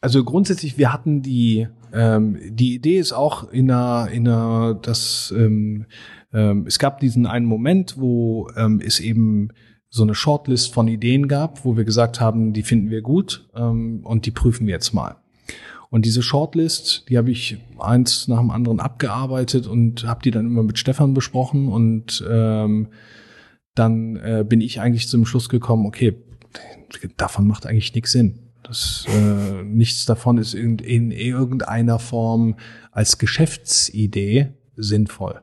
[0.00, 5.34] Also grundsätzlich, wir hatten die, ähm, die Idee ist auch in einer, in einer, das,
[5.36, 5.86] ähm,
[6.32, 9.48] ähm, es gab diesen einen Moment, wo ähm, es eben
[9.88, 14.02] so eine Shortlist von Ideen gab, wo wir gesagt haben, die finden wir gut ähm,
[14.04, 15.16] und die prüfen wir jetzt mal.
[15.90, 20.46] Und diese Shortlist, die habe ich eins nach dem anderen abgearbeitet und habe die dann
[20.46, 22.88] immer mit Stefan besprochen und ähm,
[23.74, 26.16] dann äh, bin ich eigentlich zum Schluss gekommen, okay,
[27.16, 28.40] davon macht eigentlich nichts Sinn.
[28.62, 32.56] Das, äh, nichts davon ist in, in irgendeiner Form
[32.90, 35.40] als Geschäftsidee sinnvoll.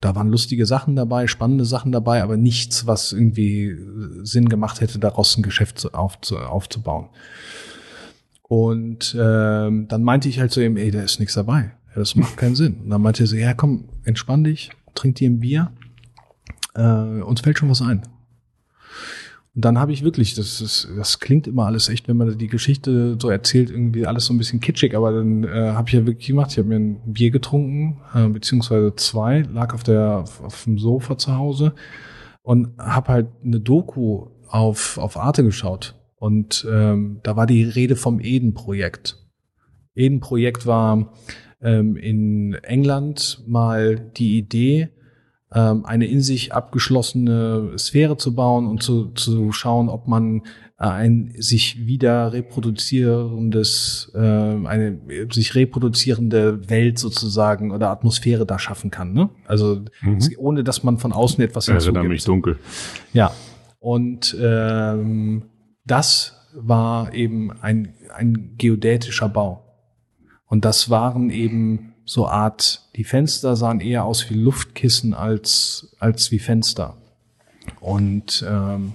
[0.00, 3.76] Da waren lustige Sachen dabei, spannende Sachen dabei, aber nichts, was irgendwie
[4.22, 7.08] Sinn gemacht hätte, daraus ein Geschäft aufzu, aufzubauen.
[8.52, 11.72] Und ähm, dann meinte ich halt zu ihm, ey, da ist nichts dabei.
[11.88, 12.80] Ja, das macht keinen Sinn.
[12.82, 15.72] Und dann meinte er so, ja, komm, entspann dich, trink dir ein Bier.
[16.74, 18.02] Äh, uns fällt schon was ein.
[19.54, 22.48] Und dann habe ich wirklich, das, ist, das klingt immer alles echt, wenn man die
[22.48, 26.04] Geschichte so erzählt, irgendwie alles so ein bisschen kitschig, aber dann äh, habe ich ja
[26.04, 26.50] wirklich gemacht.
[26.50, 31.16] Ich habe mir ein Bier getrunken, äh, beziehungsweise zwei, lag auf der auf dem Sofa
[31.16, 31.72] zu Hause
[32.42, 37.96] und habe halt eine Doku auf auf Arte geschaut und ähm, da war die Rede
[37.96, 39.18] vom Eden-Projekt.
[39.96, 41.12] Eden-Projekt war
[41.60, 44.90] ähm, in England mal die Idee,
[45.52, 50.42] ähm, eine in sich abgeschlossene Sphäre zu bauen und zu, zu schauen, ob man
[50.78, 58.92] äh, ein sich wieder reproduzierendes, äh, eine sich reproduzierende Welt sozusagen oder Atmosphäre da schaffen
[58.92, 59.12] kann.
[59.12, 59.28] Ne?
[59.44, 60.20] Also mhm.
[60.38, 62.06] ohne dass man von außen etwas hinzugibt.
[62.06, 62.60] mich dunkel.
[63.12, 63.32] Ja.
[63.80, 65.46] Und ähm,
[65.84, 69.64] das war eben ein, ein geodätischer Bau.
[70.46, 76.30] Und das waren eben so Art, die Fenster sahen eher aus wie Luftkissen als, als
[76.30, 76.98] wie Fenster.
[77.80, 78.94] Und ähm,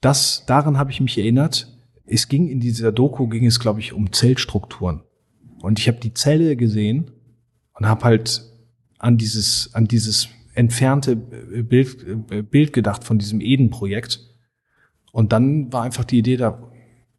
[0.00, 1.72] das, daran habe ich mich erinnert.
[2.06, 5.02] Es ging in dieser Doku, ging es, glaube ich, um Zellstrukturen.
[5.60, 7.10] Und ich habe die Zelle gesehen
[7.74, 8.42] und habe halt
[8.98, 14.20] an dieses, an dieses entfernte Bild, Bild gedacht von diesem Eden-Projekt.
[15.16, 16.58] Und dann war einfach die Idee da.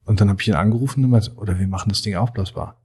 [0.06, 2.80] Und dann habe ich ihn angerufen und gesagt, oder wir machen das Ding aufblasbar.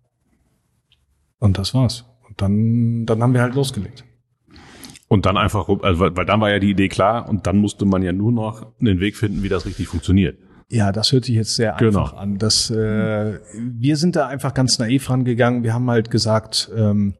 [1.38, 2.07] Und das war's.
[2.27, 4.07] Und dann, dann haben wir halt losgelegt.
[5.09, 8.03] Und dann einfach, also weil dann war ja die Idee klar und dann musste man
[8.03, 10.38] ja nur noch einen Weg finden, wie das richtig funktioniert.
[10.70, 12.05] Ja, das hört sich jetzt sehr genau.
[12.05, 12.38] einfach an.
[12.38, 15.62] Das, äh, wir sind da einfach ganz naiv rangegangen.
[15.62, 17.16] Wir haben halt gesagt, ähm,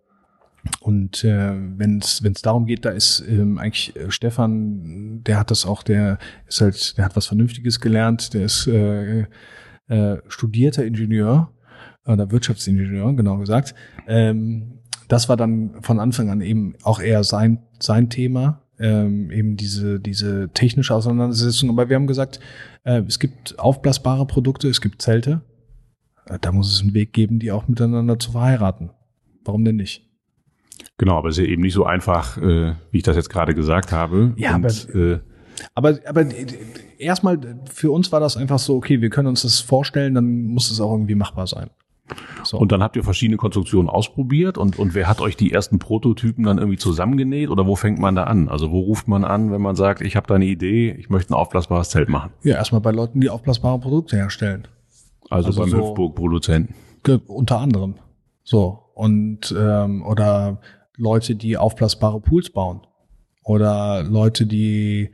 [0.81, 5.67] und äh, wenn es darum geht, da ist ähm, eigentlich äh, Stefan, der hat das
[5.67, 9.27] auch, der ist halt, der hat was Vernünftiges gelernt, der ist äh,
[9.89, 11.51] äh, studierter Ingenieur
[12.07, 13.75] oder Wirtschaftsingenieur, genau gesagt.
[14.07, 19.57] Ähm, das war dann von Anfang an eben auch eher sein, sein Thema, ähm, eben
[19.57, 21.71] diese, diese technische Auseinandersetzung.
[21.71, 22.41] Aber wir haben gesagt,
[22.85, 25.43] äh, es gibt aufblasbare Produkte, es gibt Zelte.
[26.27, 28.91] Äh, da muss es einen Weg geben, die auch miteinander zu verheiraten.
[29.45, 30.12] Warum denn nicht?
[31.03, 33.57] Genau, aber es ist ja eben nicht so einfach, äh, wie ich das jetzt gerade
[33.57, 34.35] gesagt habe.
[34.37, 35.19] Ja, Und, aber, äh,
[35.75, 36.27] aber, aber
[36.97, 40.71] erstmal für uns war das einfach so, okay, wir können uns das vorstellen, dann muss
[40.71, 41.71] es auch irgendwie machbar sein.
[42.45, 42.57] So.
[42.57, 46.45] Und dann habt ihr verschiedene Konstruktionen ausprobiert und, und wer hat euch die ersten Prototypen
[46.45, 48.49] dann irgendwie zusammengenäht oder wo fängt man da an?
[48.49, 51.33] Also wo ruft man an, wenn man sagt, ich habe da eine Idee, ich möchte
[51.33, 52.31] ein aufblasbares Zelt machen?
[52.45, 54.69] Ja, erstmal bei Leuten, die aufblasbare Produkte herstellen.
[55.31, 56.77] Also, also beim so, Hüftburg-Produzenten.
[57.27, 57.97] Unter anderem.
[58.45, 58.79] So.
[58.95, 60.61] Und ähm, oder
[60.97, 62.83] Leute, die aufblasbare Pools bauen.
[63.45, 65.11] Oder Leute, die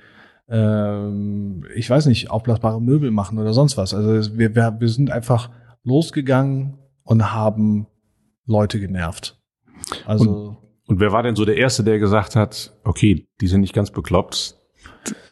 [0.49, 3.95] ähm, ich weiß nicht, aufblasbare Möbel machen oder sonst was.
[3.95, 5.51] Also wir, wir, wir sind einfach
[5.85, 7.87] losgegangen und haben
[8.47, 9.39] Leute genervt.
[10.07, 13.61] Also und, und wer war denn so der Erste, der gesagt hat, okay, die sind
[13.61, 14.57] nicht ganz bekloppt,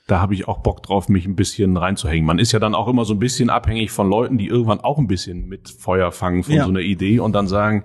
[0.07, 2.25] da habe ich auch Bock drauf, mich ein bisschen reinzuhängen.
[2.25, 4.99] Man ist ja dann auch immer so ein bisschen abhängig von Leuten, die irgendwann auch
[4.99, 6.65] ein bisschen mit Feuer fangen von ja.
[6.65, 7.85] so einer Idee und dann sagen,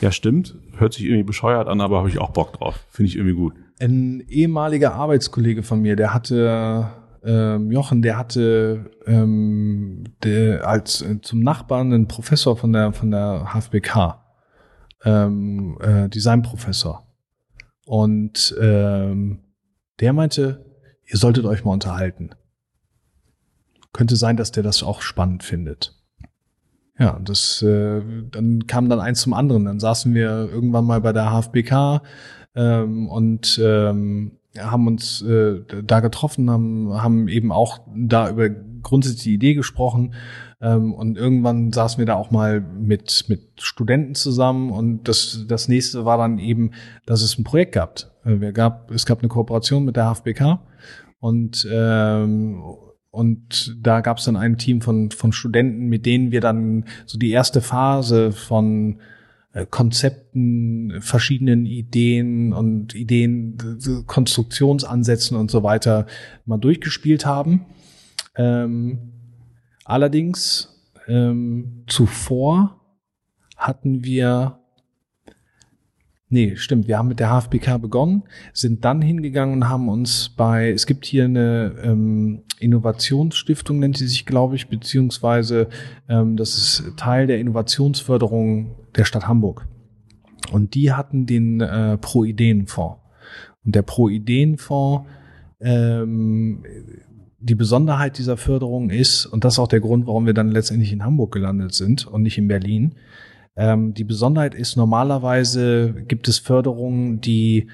[0.00, 2.86] ja stimmt, hört sich irgendwie bescheuert an, aber habe ich auch Bock drauf.
[2.90, 3.54] Finde ich irgendwie gut.
[3.80, 6.90] Ein ehemaliger Arbeitskollege von mir, der hatte
[7.24, 13.10] ähm, Jochen, der hatte ähm, der, als äh, zum Nachbarn einen Professor von der von
[13.10, 14.18] der HFBK,
[15.04, 17.06] ähm, äh, Designprofessor.
[17.84, 19.40] Und ähm,
[20.00, 20.64] der meinte,
[21.06, 22.30] ihr solltet euch mal unterhalten.
[23.92, 25.97] Könnte sein, dass der das auch spannend findet.
[26.98, 29.64] Ja, das äh, dann kam dann eins zum anderen.
[29.64, 32.02] Dann saßen wir irgendwann mal bei der HFBK
[32.54, 39.22] ähm, und ähm, haben uns äh, da getroffen, haben, haben eben auch da über grundsätzlich
[39.22, 40.14] die Idee gesprochen.
[40.60, 45.68] Ähm, und irgendwann saßen wir da auch mal mit, mit Studenten zusammen und das, das
[45.68, 46.72] nächste war dann eben,
[47.06, 48.00] dass es ein Projekt gab.
[48.24, 50.58] Äh, wir gab es gab eine Kooperation mit der HFBK
[51.20, 52.60] und ähm,
[53.10, 57.18] und da gab es dann ein Team von, von Studenten, mit denen wir dann so
[57.18, 59.00] die erste Phase von
[59.52, 63.56] äh, Konzepten, verschiedenen Ideen und Ideen,
[64.06, 66.06] Konstruktionsansätzen und so weiter
[66.44, 67.64] mal durchgespielt haben.
[68.36, 69.12] Ähm,
[69.84, 72.80] allerdings ähm, zuvor
[73.56, 74.57] hatten wir
[76.30, 76.88] Nee, stimmt.
[76.88, 81.06] Wir haben mit der HFBK begonnen, sind dann hingegangen und haben uns bei, es gibt
[81.06, 85.68] hier eine ähm, Innovationsstiftung, nennt sie sich, glaube ich, beziehungsweise
[86.06, 89.66] ähm, das ist Teil der Innovationsförderung der Stadt Hamburg.
[90.52, 93.00] Und die hatten den äh, Pro-Ideen-Fonds.
[93.64, 95.08] Und der Pro-Ideen-Fonds,
[95.60, 96.62] ähm,
[97.40, 100.92] die Besonderheit dieser Förderung ist, und das ist auch der Grund, warum wir dann letztendlich
[100.92, 102.96] in Hamburg gelandet sind und nicht in Berlin,
[103.58, 107.66] ähm, die Besonderheit ist, normalerweise gibt es Förderungen, die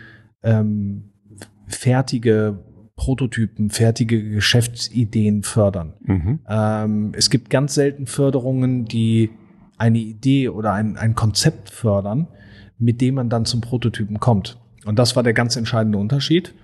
[0.42, 1.10] ähm,
[1.66, 2.58] fertige
[2.96, 5.92] Prototypen, fertige Geschäftsideen fördern.
[6.00, 6.38] Mhm.
[6.48, 9.30] Ähm, es gibt ganz selten Förderungen, die
[9.76, 12.28] eine Idee oder ein, ein Konzept fördern,
[12.78, 14.58] mit dem man dann zum Prototypen kommt.
[14.86, 16.54] Und das war der ganz entscheidende Unterschied.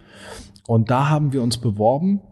[0.66, 2.22] Und da haben wir uns beworben.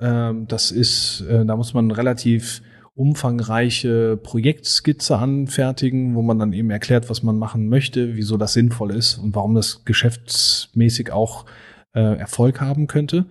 [0.00, 2.62] Ähm, das ist, äh, da muss man relativ
[2.98, 8.90] umfangreiche Projektskizze anfertigen, wo man dann eben erklärt, was man machen möchte, wieso das sinnvoll
[8.90, 11.46] ist und warum das geschäftsmäßig auch
[11.94, 13.26] äh, Erfolg haben könnte.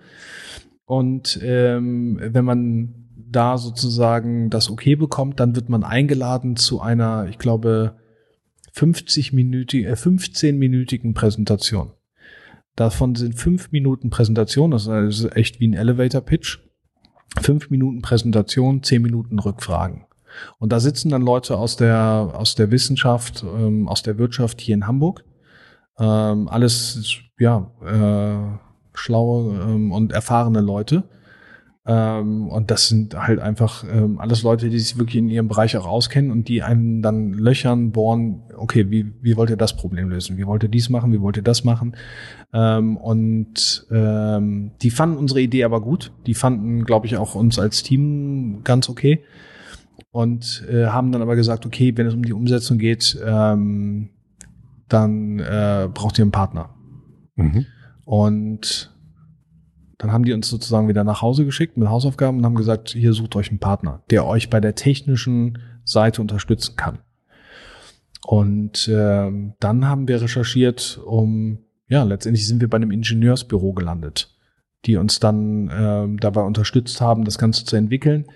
[0.86, 7.26] Und ähm, wenn man da sozusagen das Okay bekommt, dann wird man eingeladen zu einer,
[7.28, 7.98] ich glaube,
[8.74, 11.92] 50-minütigen, äh, 15-minütigen Präsentation.
[12.74, 16.58] Davon sind fünf Minuten Präsentation, das ist echt wie ein Elevator Pitch
[17.40, 20.06] fünf Minuten Präsentation, zehn Minuten Rückfragen.
[20.58, 24.74] Und da sitzen dann Leute aus der, aus der Wissenschaft, ähm, aus der Wirtschaft hier
[24.74, 25.24] in Hamburg.
[25.98, 28.58] Ähm, alles, ja, äh,
[28.94, 31.04] schlaue ähm, und erfahrene Leute.
[31.90, 35.74] Ähm, und das sind halt einfach ähm, alles Leute, die sich wirklich in ihrem Bereich
[35.74, 40.10] auch auskennen und die einem dann löchern, bohren, okay, wie, wie wollt ihr das Problem
[40.10, 40.36] lösen?
[40.36, 41.14] Wie wollt ihr dies machen?
[41.14, 41.96] Wie wollt ihr das machen?
[42.52, 46.12] Ähm, und ähm, die fanden unsere Idee aber gut.
[46.26, 49.24] Die fanden, glaube ich, auch uns als Team ganz okay.
[50.10, 54.10] Und äh, haben dann aber gesagt, okay, wenn es um die Umsetzung geht, ähm,
[54.88, 56.68] dann äh, braucht ihr einen Partner.
[57.36, 57.64] Mhm.
[58.04, 58.90] Und
[59.98, 63.12] dann haben die uns sozusagen wieder nach Hause geschickt mit Hausaufgaben und haben gesagt, hier
[63.12, 67.00] sucht euch einen Partner, der euch bei der technischen Seite unterstützen kann.
[68.24, 71.58] Und äh, dann haben wir recherchiert, um,
[71.88, 74.36] ja, letztendlich sind wir bei einem Ingenieursbüro gelandet,
[74.84, 78.26] die uns dann äh, dabei unterstützt haben, das Ganze zu entwickeln.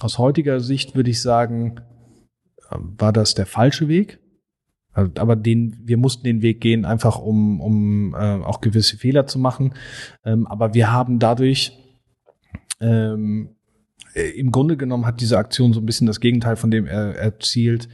[0.00, 1.80] Aus heutiger Sicht würde ich sagen,
[2.70, 4.20] äh, war das der falsche Weg,
[5.18, 9.38] aber den, wir mussten den Weg gehen, einfach um, um äh, auch gewisse Fehler zu
[9.38, 9.74] machen.
[10.24, 11.72] Ähm, aber wir haben dadurch
[12.80, 13.50] ähm,
[14.14, 17.16] äh, im Grunde genommen hat diese Aktion so ein bisschen das Gegenteil von dem er,
[17.16, 17.88] erzielt,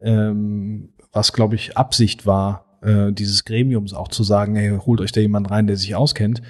[0.00, 5.12] ähm, was glaube ich Absicht war, äh, dieses Gremiums auch zu sagen, hey, holt euch
[5.12, 6.42] da jemand rein, der sich auskennt.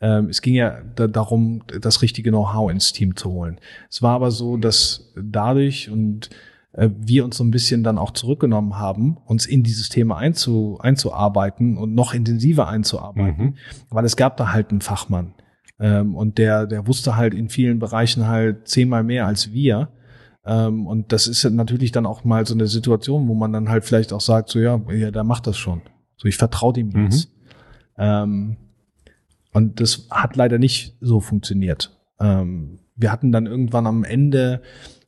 [0.00, 3.58] Ähm, es ging ja da, darum, das richtige Know-how ins Team zu holen.
[3.90, 6.30] Es war aber so, dass dadurch und
[6.76, 10.78] äh, wir uns so ein bisschen dann auch zurückgenommen haben, uns in dieses Thema einzu,
[10.80, 13.54] einzuarbeiten und noch intensiver einzuarbeiten, mhm.
[13.88, 15.34] weil es gab da halt einen Fachmann.
[15.80, 19.88] Ähm, und der, der wusste halt in vielen Bereichen halt zehnmal mehr als wir.
[20.44, 23.84] Ähm, und das ist natürlich dann auch mal so eine Situation, wo man dann halt
[23.84, 25.82] vielleicht auch sagt, so ja, ja der macht das schon.
[26.16, 27.04] So, ich vertraue dem mhm.
[27.04, 27.30] jetzt.
[27.98, 28.56] Ähm,
[29.52, 31.98] und das hat leider nicht so funktioniert.
[32.20, 34.62] Ähm, wir hatten dann irgendwann am Ende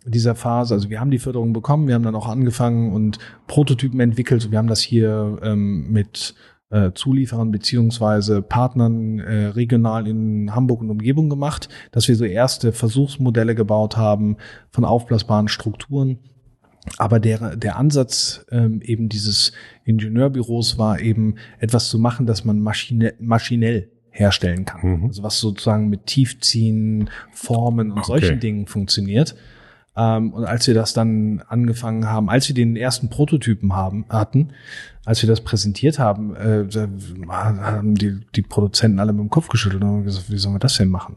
[0.05, 4.01] dieser Phase, also wir haben die Förderung bekommen, wir haben dann auch angefangen und Prototypen
[4.01, 4.51] entwickelt.
[4.51, 6.35] Wir haben das hier ähm, mit
[6.71, 12.73] äh, Zulieferern beziehungsweise Partnern äh, regional in Hamburg und Umgebung gemacht, dass wir so erste
[12.73, 14.37] Versuchsmodelle gebaut haben
[14.71, 16.19] von aufblasbaren Strukturen.
[16.97, 19.53] Aber der, der Ansatz ähm, eben dieses
[19.85, 25.01] Ingenieurbüros war eben etwas zu machen, dass man maschine, maschinell herstellen kann.
[25.01, 25.07] Mhm.
[25.07, 28.07] Also was sozusagen mit Tiefziehen, Formen und okay.
[28.07, 29.35] solchen Dingen funktioniert.
[29.99, 34.53] Ähm, und als wir das dann angefangen haben, als wir den ersten Prototypen haben, hatten,
[35.05, 36.69] als wir das präsentiert haben, äh,
[37.29, 40.61] haben die, die Produzenten alle mit dem Kopf geschüttelt und haben gesagt, wie sollen wir
[40.61, 41.17] das denn machen?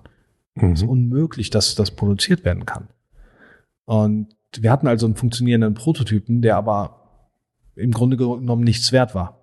[0.56, 0.72] Mhm.
[0.72, 2.88] Es ist unmöglich, dass das produziert werden kann.
[3.86, 6.98] Und wir hatten also einen funktionierenden Prototypen, der aber
[7.76, 9.38] im Grunde genommen nichts wert war.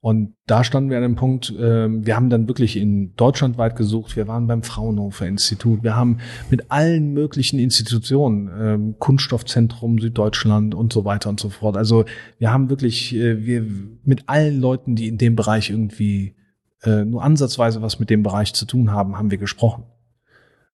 [0.00, 3.74] Und da standen wir an dem Punkt, äh, wir haben dann wirklich in Deutschland weit
[3.74, 6.18] gesucht, wir waren beim Fraunhofer Institut, wir haben
[6.50, 11.76] mit allen möglichen Institutionen, äh, Kunststoffzentrum Süddeutschland und so weiter und so fort.
[11.76, 12.04] Also
[12.38, 13.66] wir haben wirklich, äh, wir
[14.04, 16.36] mit allen Leuten, die in dem Bereich irgendwie
[16.84, 19.82] äh, nur ansatzweise was mit dem Bereich zu tun haben, haben wir gesprochen.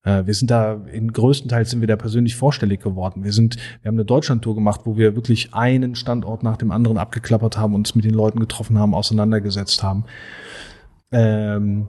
[0.04, 3.24] Äh, wir sind da, in größtenteils sind wir da persönlich vorstellig geworden.
[3.24, 6.98] Wir sind, wir haben eine Deutschlandtour gemacht, wo wir wirklich einen Standort nach dem anderen
[6.98, 10.04] abgeklappert haben, uns mit den Leuten getroffen haben, auseinandergesetzt haben.
[11.10, 11.88] Ähm,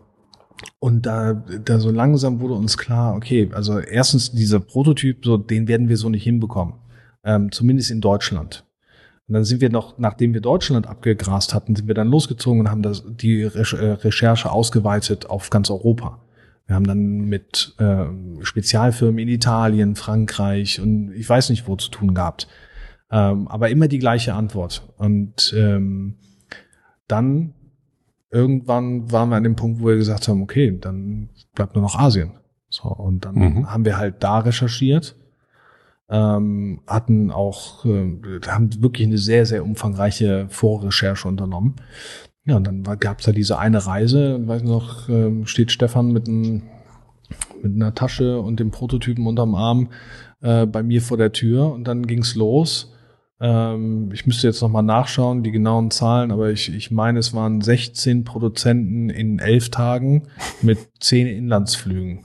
[0.80, 5.68] und da, da so langsam wurde uns klar, okay, also erstens dieser Prototyp, so den
[5.68, 6.76] werden wir so nicht hinbekommen.
[7.24, 8.66] Ähm, zumindest in Deutschland.
[9.28, 12.70] Und dann sind wir noch, nachdem wir Deutschland abgegrast hatten, sind wir dann losgezogen und
[12.70, 16.22] haben das, die äh, Recherche ausgeweitet auf ganz Europa.
[16.68, 18.06] Wir haben dann mit äh,
[18.42, 22.48] Spezialfirmen in Italien, Frankreich und ich weiß nicht wo zu tun gehabt.
[23.12, 24.92] Ähm, aber immer die gleiche Antwort.
[24.98, 26.16] Und ähm,
[27.08, 27.54] dann
[28.32, 32.00] irgendwann waren wir an dem Punkt, wo wir gesagt haben, okay, dann bleibt nur noch
[32.00, 32.32] Asien.
[32.70, 33.72] So, und dann mhm.
[33.72, 35.16] haben wir halt da recherchiert,
[36.10, 41.76] ähm, hatten auch, äh, haben wirklich eine sehr, sehr umfangreiche Vorrecherche unternommen
[42.46, 46.28] ja, und dann gab es da diese eine Reise, weiß noch, ähm, steht Stefan mit,
[46.28, 46.62] einem,
[47.62, 49.90] mit einer Tasche und dem Prototypen unterm Arm
[50.42, 52.94] äh, bei mir vor der Tür und dann ging's los.
[53.42, 57.62] Ähm, ich müsste jetzt nochmal nachschauen, die genauen Zahlen, aber ich, ich meine, es waren
[57.62, 60.28] 16 Produzenten in elf Tagen
[60.62, 62.22] mit zehn Inlandsflügen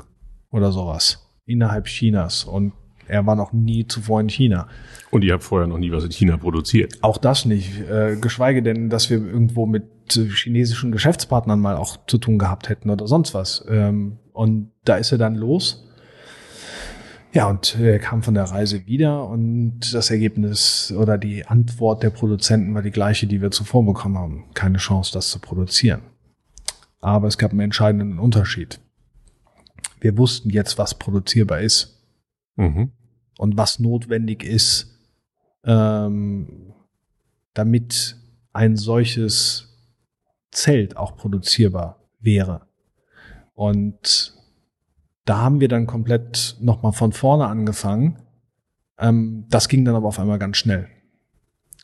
[0.51, 2.45] oder sowas innerhalb Chinas.
[2.45, 2.73] Und
[3.11, 4.69] er war noch nie zuvor in China.
[5.11, 6.99] Und ihr habt vorher noch nie was in China produziert?
[7.03, 7.81] Auch das nicht.
[7.81, 12.91] Äh, geschweige denn, dass wir irgendwo mit chinesischen Geschäftspartnern mal auch zu tun gehabt hätten
[12.91, 13.65] oder sonst was.
[13.69, 15.87] Ähm, und da ist er dann los.
[17.33, 22.11] Ja, und er kam von der Reise wieder und das Ergebnis oder die Antwort der
[22.11, 24.45] Produzenten war die gleiche, die wir zuvor bekommen haben.
[24.55, 26.03] Keine Chance, das zu produzieren.
[27.01, 28.81] Aber es gab einen entscheidenden Unterschied.
[30.01, 32.05] Wir wussten jetzt, was produzierbar ist.
[32.57, 32.91] Mhm
[33.41, 35.01] und was notwendig ist,
[35.65, 36.75] ähm,
[37.55, 38.19] damit
[38.53, 39.79] ein solches
[40.51, 42.67] Zelt auch produzierbar wäre.
[43.55, 44.35] Und
[45.25, 48.19] da haben wir dann komplett nochmal von vorne angefangen.
[48.99, 50.89] Ähm, das ging dann aber auf einmal ganz schnell.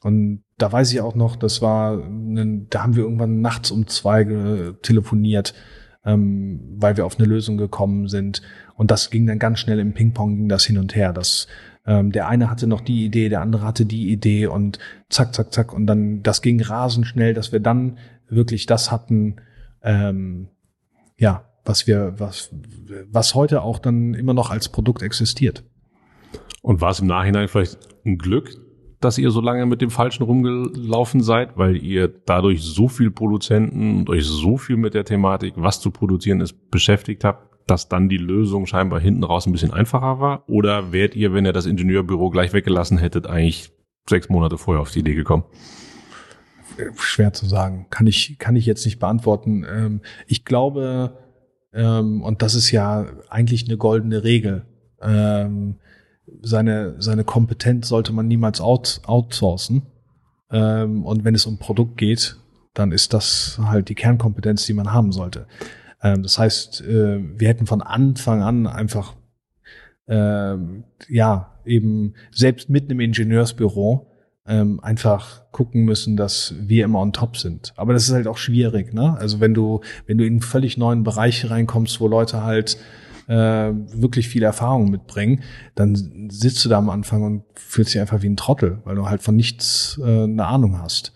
[0.02, 3.86] Und da weiß ich auch noch, das war, ein, da haben wir irgendwann nachts um
[3.86, 5.54] zwei telefoniert,
[6.04, 8.42] ähm, weil wir auf eine Lösung gekommen sind.
[8.76, 11.12] Und das ging dann ganz schnell im Ping-Pong, ging das hin und her.
[11.12, 11.48] Das,
[11.86, 15.52] ähm, der eine hatte noch die Idee, der andere hatte die Idee und zack, zack,
[15.52, 15.72] zack.
[15.72, 19.36] Und dann, das ging rasend schnell, dass wir dann wirklich das hatten,
[19.82, 20.48] ähm,
[21.16, 22.50] ja, was wir, was,
[23.10, 25.64] was heute auch dann immer noch als Produkt existiert.
[26.62, 28.50] Und war es im Nachhinein vielleicht ein Glück,
[29.00, 33.98] dass ihr so lange mit dem Falschen rumgelaufen seid, weil ihr dadurch so viel Produzenten
[33.98, 38.08] und euch so viel mit der Thematik, was zu produzieren ist, beschäftigt habt, dass dann
[38.08, 40.48] die Lösung scheinbar hinten raus ein bisschen einfacher war?
[40.48, 43.72] Oder wärt ihr, wenn ihr das Ingenieurbüro gleich weggelassen hättet, eigentlich
[44.08, 45.44] sechs Monate vorher auf die Idee gekommen?
[46.96, 47.86] Schwer zu sagen.
[47.90, 49.64] Kann ich, kann ich jetzt nicht beantworten.
[49.68, 51.18] Ähm, ich glaube,
[51.72, 54.66] ähm, und das ist ja eigentlich eine goldene Regel,
[55.02, 55.76] ähm,
[56.42, 59.82] seine, seine Kompetenz sollte man niemals out, outsourcen.
[60.48, 62.36] und wenn es um Produkt geht,
[62.72, 65.46] dann ist das halt die Kernkompetenz, die man haben sollte.
[66.02, 69.14] Ähm, das heißt, äh, wir hätten von Anfang an einfach,
[70.06, 70.56] äh,
[71.08, 74.10] ja, eben selbst mit einem Ingenieursbüro
[74.46, 77.72] ähm, einfach gucken müssen, dass wir immer on top sind.
[77.76, 79.16] Aber das ist halt auch schwierig, ne?
[79.18, 82.78] Also wenn du, wenn du in völlig neuen Bereich reinkommst, wo Leute halt
[83.26, 85.42] äh, wirklich viel Erfahrung mitbringen,
[85.74, 89.08] dann sitzt du da am Anfang und fühlst dich einfach wie ein Trottel, weil du
[89.08, 91.12] halt von nichts äh, eine Ahnung hast.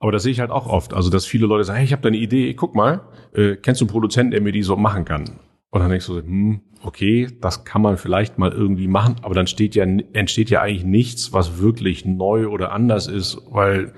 [0.00, 0.94] Aber das sehe ich halt auch oft.
[0.94, 3.02] Also, dass viele Leute sagen, hey, ich habe da eine Idee, guck mal,
[3.34, 5.24] äh, kennst du einen Produzenten, der mir die so machen kann?
[5.70, 9.46] Und dann denkst du, hm, okay, das kann man vielleicht mal irgendwie machen, aber dann
[9.46, 13.92] steht ja, entsteht ja eigentlich nichts, was wirklich neu oder anders ist, weil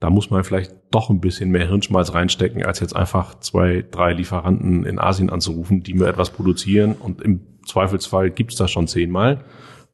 [0.00, 4.12] da muss man vielleicht doch ein bisschen mehr Hirnschmalz reinstecken, als jetzt einfach zwei, drei
[4.12, 9.44] Lieferanten in Asien anzurufen, die mir etwas produzieren und im Zweifelsfall gibt's das schon zehnmal.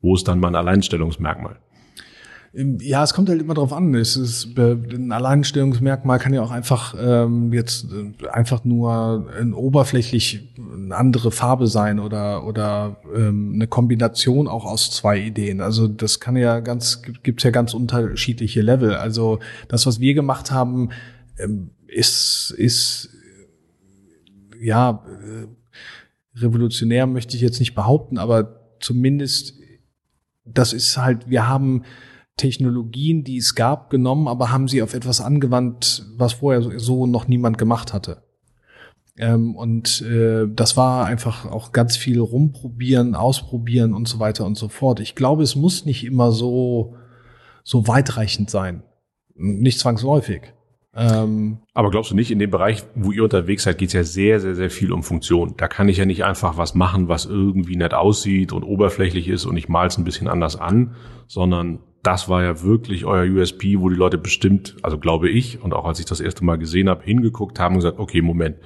[0.00, 1.58] Wo ist dann mein Alleinstellungsmerkmal?
[2.52, 3.94] Ja, es kommt halt immer drauf an.
[3.94, 10.52] Es ist, ein Alleinstellungsmerkmal kann ja auch einfach ähm, jetzt äh, einfach nur ein oberflächlich
[10.58, 15.60] eine andere Farbe sein oder oder ähm, eine Kombination auch aus zwei Ideen.
[15.60, 18.94] Also das kann ja ganz gibt's ja ganz unterschiedliche Level.
[18.94, 19.38] Also
[19.68, 20.90] das, was wir gemacht haben,
[21.38, 23.10] ähm, ist ist
[24.60, 29.54] ja äh, revolutionär möchte ich jetzt nicht behaupten, aber zumindest
[30.44, 31.84] das ist halt, wir haben
[32.40, 37.28] Technologien, die es gab, genommen, aber haben sie auf etwas angewandt, was vorher so noch
[37.28, 38.22] niemand gemacht hatte.
[39.18, 44.56] Ähm, und äh, das war einfach auch ganz viel rumprobieren, ausprobieren und so weiter und
[44.56, 45.00] so fort.
[45.00, 46.96] Ich glaube, es muss nicht immer so,
[47.62, 48.82] so weitreichend sein.
[49.34, 50.54] Nicht zwangsläufig.
[50.94, 54.04] Ähm, Aber glaubst du nicht, in dem Bereich, wo ihr unterwegs seid, geht es ja
[54.04, 55.54] sehr, sehr, sehr viel um Funktion.
[55.56, 59.44] Da kann ich ja nicht einfach was machen, was irgendwie nett aussieht und oberflächlich ist
[59.44, 63.78] und ich mal es ein bisschen anders an, sondern das war ja wirklich euer USP,
[63.78, 66.88] wo die Leute bestimmt, also glaube ich, und auch als ich das erste Mal gesehen
[66.88, 68.56] habe, hingeguckt haben und gesagt, okay, Moment,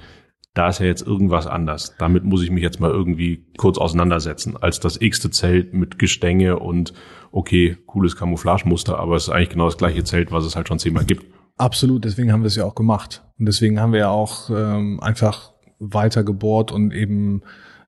[0.53, 1.95] da ist ja jetzt irgendwas anders.
[1.99, 6.59] Damit muss ich mich jetzt mal irgendwie kurz auseinandersetzen, als das x-te Zelt mit Gestänge
[6.59, 6.93] und
[7.31, 10.79] okay, cooles Camouflagemuster, aber es ist eigentlich genau das gleiche Zelt, was es halt schon
[10.79, 11.25] zehnmal gibt.
[11.57, 13.23] Absolut, deswegen haben wir es ja auch gemacht.
[13.37, 17.43] Und deswegen haben wir ja auch ähm, einfach weiter gebohrt und eben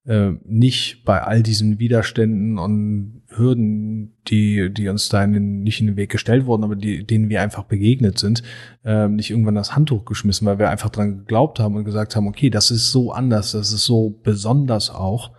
[0.08, 5.82] äh, nicht bei all diesen Widerständen und Hürden, die, die uns da in den, nicht
[5.82, 8.42] in den Weg gestellt wurden, aber die, denen wir einfach begegnet sind,
[8.86, 12.28] äh, nicht irgendwann das Handtuch geschmissen, weil wir einfach dran geglaubt haben und gesagt haben,
[12.28, 15.32] okay, das ist so anders, das ist so besonders auch,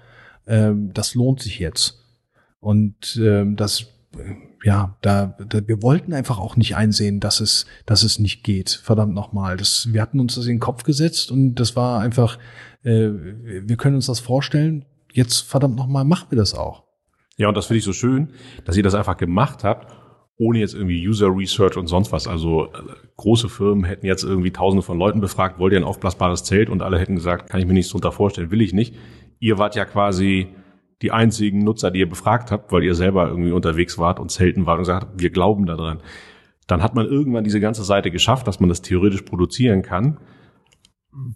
[0.44, 2.04] äh, das lohnt sich jetzt.
[2.60, 3.86] Und äh, das
[4.64, 8.70] ja, da, da, wir wollten einfach auch nicht einsehen, dass es, dass es nicht geht.
[8.70, 9.56] Verdammt nochmal.
[9.56, 12.38] Das, wir hatten uns das in den Kopf gesetzt und das war einfach,
[12.82, 14.84] äh, wir können uns das vorstellen.
[15.12, 16.84] Jetzt verdammt nochmal, machen wir das auch.
[17.36, 18.32] Ja, und das finde ich so schön,
[18.64, 19.94] dass ihr das einfach gemacht habt,
[20.38, 22.26] ohne jetzt irgendwie User Research und sonst was.
[22.26, 22.68] Also äh,
[23.16, 26.68] große Firmen hätten jetzt irgendwie tausende von Leuten befragt, wollt ihr ein aufblasbares Zelt?
[26.68, 28.94] Und alle hätten gesagt, kann ich mir nichts drunter vorstellen, will ich nicht.
[29.38, 30.48] Ihr wart ja quasi
[31.02, 34.66] die einzigen Nutzer, die ihr befragt habt, weil ihr selber irgendwie unterwegs wart und Zelten
[34.66, 36.00] wart und habt, wir glauben daran.
[36.66, 40.18] Dann hat man irgendwann diese ganze Seite geschafft, dass man das theoretisch produzieren kann.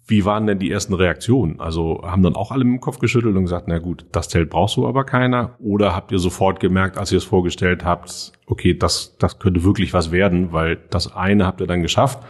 [0.06, 1.58] Wie waren denn die ersten Reaktionen?
[1.58, 4.76] Also haben dann auch alle im Kopf geschüttelt und gesagt, na gut, das Zelt brauchst
[4.76, 5.56] du aber keiner?
[5.58, 9.94] Oder habt ihr sofort gemerkt, als ihr es vorgestellt habt, okay, das, das könnte wirklich
[9.94, 12.22] was werden, weil das eine habt ihr dann geschafft,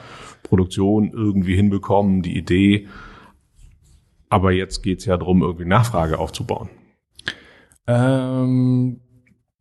[0.44, 2.88] Produktion irgendwie hinbekommen, die Idee.
[4.28, 6.70] Aber jetzt geht's ja darum, irgendwie Nachfrage aufzubauen.
[7.86, 9.00] Ähm,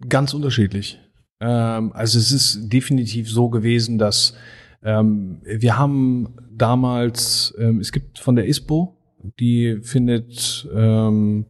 [0.08, 1.00] ganz unterschiedlich.
[1.40, 4.36] Ähm, also es ist definitiv so gewesen, dass
[4.84, 8.96] ähm, wir haben damals, ähm, es gibt von der ISPO,
[9.40, 11.46] die findet ähm,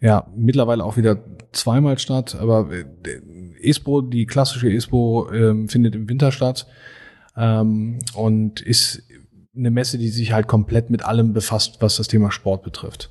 [0.00, 3.20] ja mittlerweile auch wieder zweimal statt, aber äh,
[3.60, 6.66] ISPO, die klassische ISPO, ähm, findet im Winter statt
[7.32, 9.04] und ist
[9.56, 13.10] eine Messe, die sich halt komplett mit allem befasst, was das Thema Sport betrifft.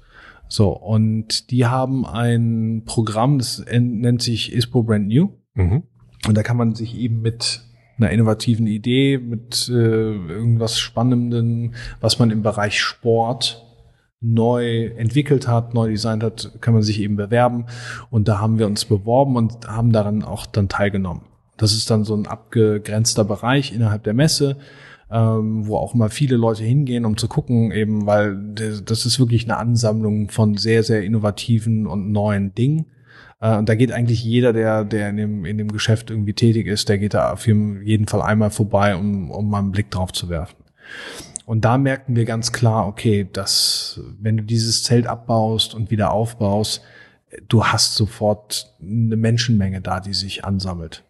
[0.50, 5.30] So, und die haben ein Programm, das nennt sich ISPO Brand New.
[5.54, 5.84] Mhm.
[6.28, 7.62] Und da kann man sich eben mit
[7.98, 13.66] einer innovativen Idee, mit äh, irgendwas Spannendem, was man im Bereich Sport
[14.22, 17.68] neu entwickelt hat, neu designt hat, kann man sich eben bewerben.
[18.10, 21.22] Und da haben wir uns beworben und haben daran auch dann teilgenommen.
[21.58, 24.58] Das ist dann so ein abgegrenzter Bereich innerhalb der Messe
[25.12, 28.38] ähm, wo auch immer viele Leute hingehen, um zu gucken, eben, weil
[28.84, 32.86] das ist wirklich eine Ansammlung von sehr, sehr innovativen und neuen Dingen.
[33.42, 36.68] Äh, und da geht eigentlich jeder, der, der in dem, in dem Geschäft irgendwie tätig
[36.68, 40.12] ist, der geht da auf jeden Fall einmal vorbei, um, um mal einen Blick drauf
[40.12, 40.58] zu werfen.
[41.46, 46.12] Und da merkten wir ganz klar, okay, dass wenn du dieses Zelt abbaust und wieder
[46.12, 46.84] aufbaust,
[47.48, 51.04] du hast sofort eine Menschenmenge da, die sich ansammelt.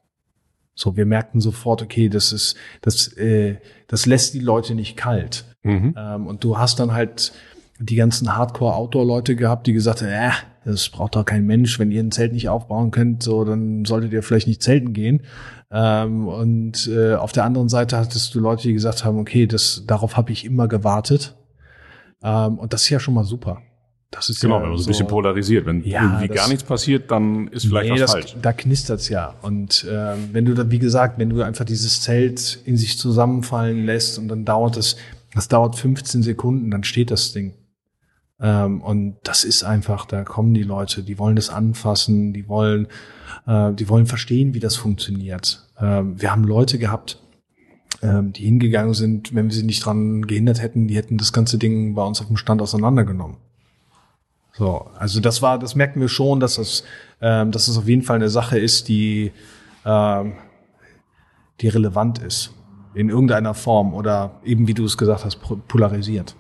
[0.80, 3.58] So, wir merkten sofort, okay, das ist, das, äh,
[3.88, 5.44] das lässt die Leute nicht kalt.
[5.62, 5.94] Mhm.
[5.98, 7.34] Ähm, und du hast dann halt
[7.80, 10.32] die ganzen Hardcore-Outdoor-Leute gehabt, die gesagt haben, äh,
[10.64, 14.14] das braucht doch kein Mensch, wenn ihr ein Zelt nicht aufbauen könnt, so, dann solltet
[14.14, 15.24] ihr vielleicht nicht zelten gehen.
[15.70, 19.84] Ähm, und äh, auf der anderen Seite hattest du Leute, die gesagt haben, okay, das,
[19.86, 21.36] darauf habe ich immer gewartet.
[22.24, 23.62] Ähm, und das ist ja schon mal super.
[24.12, 25.66] Das ist genau, ja wenn man so ein bisschen polarisiert.
[25.66, 28.36] Wenn ja, irgendwie gar nichts passiert, dann ist vielleicht nee, was das, falsch.
[28.42, 29.36] Da knistert's ja.
[29.42, 33.86] Und äh, wenn du da, wie gesagt, wenn du einfach dieses Zelt in sich zusammenfallen
[33.86, 34.98] lässt und dann dauert es,
[35.36, 37.54] das dauert 15 Sekunden, dann steht das Ding.
[38.42, 42.88] Ähm, und das ist einfach, da kommen die Leute, die wollen das anfassen, die wollen,
[43.46, 45.68] äh, die wollen verstehen, wie das funktioniert.
[45.80, 47.22] Ähm, wir haben Leute gehabt,
[48.02, 51.58] ähm, die hingegangen sind, wenn wir sie nicht dran gehindert hätten, die hätten das ganze
[51.58, 53.38] Ding bei uns auf dem Stand auseinandergenommen.
[54.54, 56.84] So, also das war, das merken wir schon, dass das,
[57.22, 59.32] ähm, dass das auf jeden Fall eine Sache ist, die,
[59.86, 60.34] ähm,
[61.62, 62.54] die relevant ist
[62.96, 66.36] in irgendeiner Form oder eben wie du es gesagt hast, polarisiert.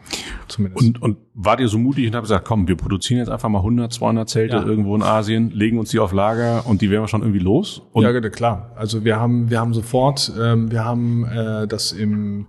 [0.48, 0.84] Zumindest.
[0.84, 3.60] Und, und wart ihr so mutig und habt gesagt, komm, wir produzieren jetzt einfach mal
[3.60, 4.64] 100, 200 Zelte ja.
[4.64, 7.84] irgendwo in Asien, legen uns die auf Lager und die werden wir schon irgendwie los?
[7.92, 8.72] Und ja, klar.
[8.76, 12.48] Also wir haben, wir haben sofort, ähm, wir haben äh, das im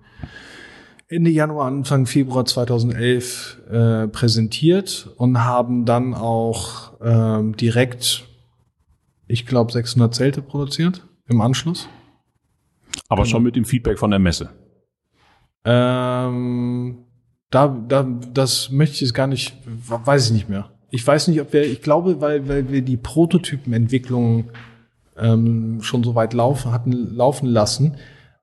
[1.11, 8.31] Ende Januar, Anfang Februar 2011 äh, präsentiert und haben dann auch ähm, direkt
[9.31, 11.89] ich glaube, 600 Zelte produziert im Anschluss.
[13.09, 14.51] Aber schon mit dem Feedback von der Messe.
[15.65, 17.05] Ähm,
[17.51, 20.71] da, da, das möchte ich jetzt gar nicht, weiß ich nicht mehr.
[20.91, 24.51] Ich weiß nicht, ob wir, ich glaube, weil, weil wir die Prototypenentwicklung
[25.17, 27.97] ähm, schon so weit laufen, hatten laufen lassen.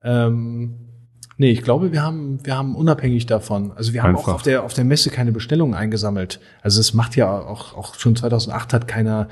[0.04, 0.87] Ähm,
[1.38, 4.30] nee, ich glaube, wir haben, wir haben unabhängig davon, also wir haben Einfach.
[4.30, 6.40] auch auf der, auf der Messe keine Bestellungen eingesammelt.
[6.62, 9.28] Also es macht ja auch, auch schon 2008 hat keiner,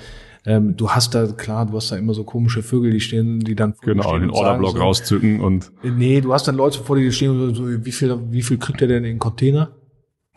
[0.45, 3.55] ähm, du hast da, klar, du hast da immer so komische Vögel, die stehen, die
[3.55, 7.31] dann Genau, den Orderblock so, rauszücken und Nee, du hast dann Leute vor dir stehen
[7.31, 9.71] und so, wie viel, wie viel kriegt er denn in den Container?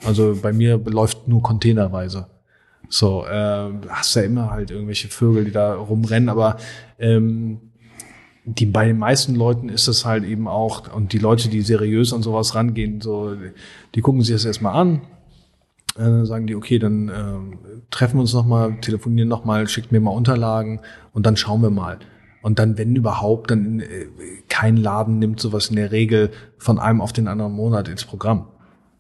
[0.04, 2.28] Also bei mir läuft nur containerweise.
[2.88, 6.56] So, äh, hast ja immer halt irgendwelche Vögel, die da rumrennen, aber
[6.98, 7.60] ähm,
[8.55, 12.12] die bei den meisten Leuten ist es halt eben auch, und die Leute, die seriös
[12.12, 13.34] an sowas rangehen, so,
[13.94, 15.03] die gucken sich das erstmal an,
[15.96, 17.59] äh, sagen die, okay, dann ähm,
[17.90, 20.80] treffen wir uns nochmal, telefonieren nochmal, schickt mir mal Unterlagen
[21.12, 21.99] und dann schauen wir mal.
[22.40, 24.07] Und dann, wenn überhaupt, dann äh,
[24.49, 28.46] kein Laden nimmt sowas in der Regel von einem auf den anderen Monat ins Programm.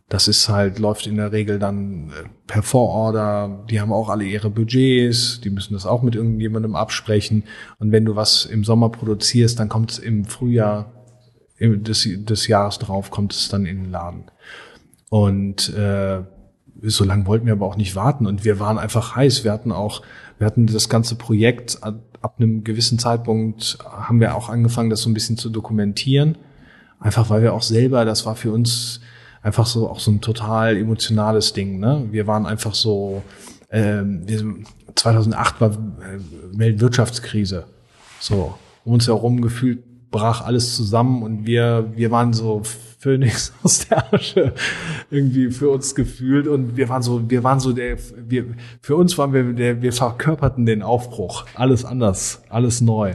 [0.08, 3.64] Das ist halt, läuft in der Regel dann äh, per Vororder.
[3.70, 5.40] Die haben auch alle ihre Budgets.
[5.42, 7.44] Die müssen das auch mit irgendjemandem absprechen.
[7.78, 10.92] Und wenn du was im Sommer produzierst, dann kommt es im Frühjahr
[11.60, 14.30] des, des Jahres drauf, kommt es dann in den Laden.
[15.10, 16.22] Und äh,
[16.82, 18.26] so lange wollten wir aber auch nicht warten.
[18.26, 19.44] Und wir waren einfach heiß.
[19.44, 20.02] Wir hatten auch,
[20.38, 25.10] wir hatten das ganze Projekt ab einem gewissen Zeitpunkt haben wir auch angefangen, das so
[25.10, 26.38] ein bisschen zu dokumentieren.
[27.00, 29.00] Einfach weil wir auch selber, das war für uns
[29.42, 31.78] einfach so auch so ein total emotionales Ding.
[31.78, 32.06] Ne?
[32.10, 33.22] Wir waren einfach so,
[33.70, 34.44] ähm, wir,
[34.94, 36.18] 2008 war äh,
[36.52, 37.64] Weltwirtschaftskrise.
[38.20, 42.62] So, um uns herum gefühlt brach alles zusammen und wir, wir waren so
[42.98, 44.52] Phönix aus der Asche
[45.10, 48.46] irgendwie für uns gefühlt und wir waren so, wir waren so der, wir,
[48.80, 51.46] für uns waren wir der, wir verkörperten den Aufbruch.
[51.54, 53.14] Alles anders, alles neu.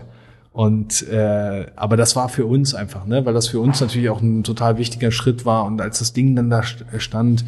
[0.53, 4.21] Und äh, aber das war für uns einfach, ne, weil das für uns natürlich auch
[4.21, 5.65] ein total wichtiger Schritt war.
[5.65, 7.43] Und als das Ding dann da st- stand,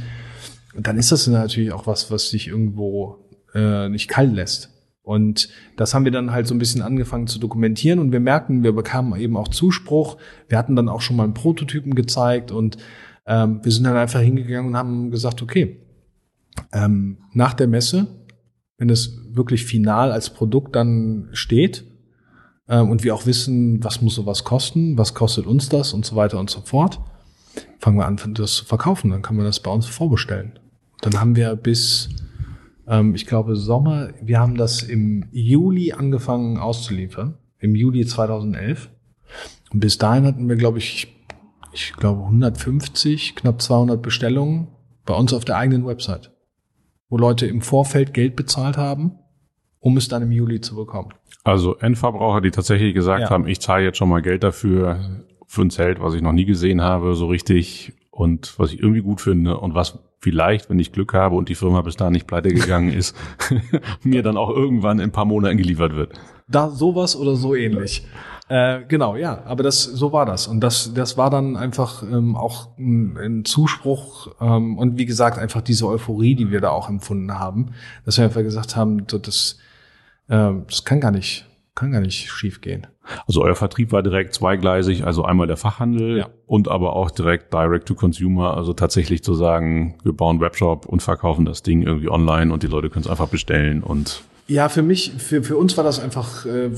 [0.76, 4.72] dann ist das natürlich auch was, was sich irgendwo äh, nicht kalt lässt.
[5.04, 8.64] Und das haben wir dann halt so ein bisschen angefangen zu dokumentieren und wir merken,
[8.64, 10.18] wir bekamen eben auch Zuspruch.
[10.50, 12.78] Wir hatten dann auch schon mal einen Prototypen gezeigt und
[13.28, 15.80] ähm, wir sind dann einfach hingegangen und haben gesagt, okay,
[16.74, 18.08] ähm, nach der Messe,
[18.80, 21.86] wenn es wirklich final als Produkt dann steht,
[22.68, 26.40] und wir auch wissen, was muss sowas kosten, was kostet uns das und so weiter
[26.40, 27.00] und so fort,
[27.80, 29.12] fangen wir an, das zu verkaufen.
[29.12, 30.60] Dann kann man das bei uns vorbestellen.
[31.02, 32.10] Dann haben wir bis,
[32.88, 38.90] ähm, ich glaube, Sommer, wir haben das im Juli angefangen auszuliefern, im Juli 2011.
[39.72, 41.16] Und bis dahin hatten wir, glaube ich,
[41.74, 44.68] ich glaube 150, knapp 200 Bestellungen
[45.06, 46.32] bei uns auf der eigenen Website,
[47.10, 49.20] wo Leute im Vorfeld Geld bezahlt haben,
[49.86, 51.10] um es dann im Juli zu bekommen.
[51.44, 53.30] Also Endverbraucher, die tatsächlich gesagt Ja.
[53.30, 55.00] haben, ich zahle jetzt schon mal Geld dafür,
[55.46, 59.04] für ein Zelt, was ich noch nie gesehen habe, so richtig und was ich irgendwie
[59.04, 62.26] gut finde und was vielleicht, wenn ich Glück habe und die Firma bis dahin nicht
[62.26, 63.16] pleite gegangen ist,
[64.02, 66.14] mir dann auch irgendwann in ein paar Monaten geliefert wird.
[66.48, 68.08] Da sowas oder so ähnlich.
[68.50, 72.36] Äh, genau, ja, aber das so war das und das das war dann einfach ähm,
[72.36, 76.90] auch ein, ein Zuspruch ähm, und wie gesagt einfach diese Euphorie, die wir da auch
[76.90, 77.74] empfunden haben,
[78.04, 79.58] dass wir einfach gesagt haben, so, das
[80.30, 81.46] ähm, das kann gar nicht
[81.78, 82.88] kann gar nicht schief gehen.
[83.28, 86.30] Also euer Vertrieb war direkt zweigleisig, also einmal der Fachhandel Ja.
[86.46, 90.86] und aber auch direkt Direct to Consumer, also tatsächlich zu sagen, wir bauen einen Webshop
[90.86, 94.70] und verkaufen das Ding irgendwie online und die Leute können es einfach bestellen und Ja,
[94.70, 96.70] für mich, für, für uns war das einfach, äh,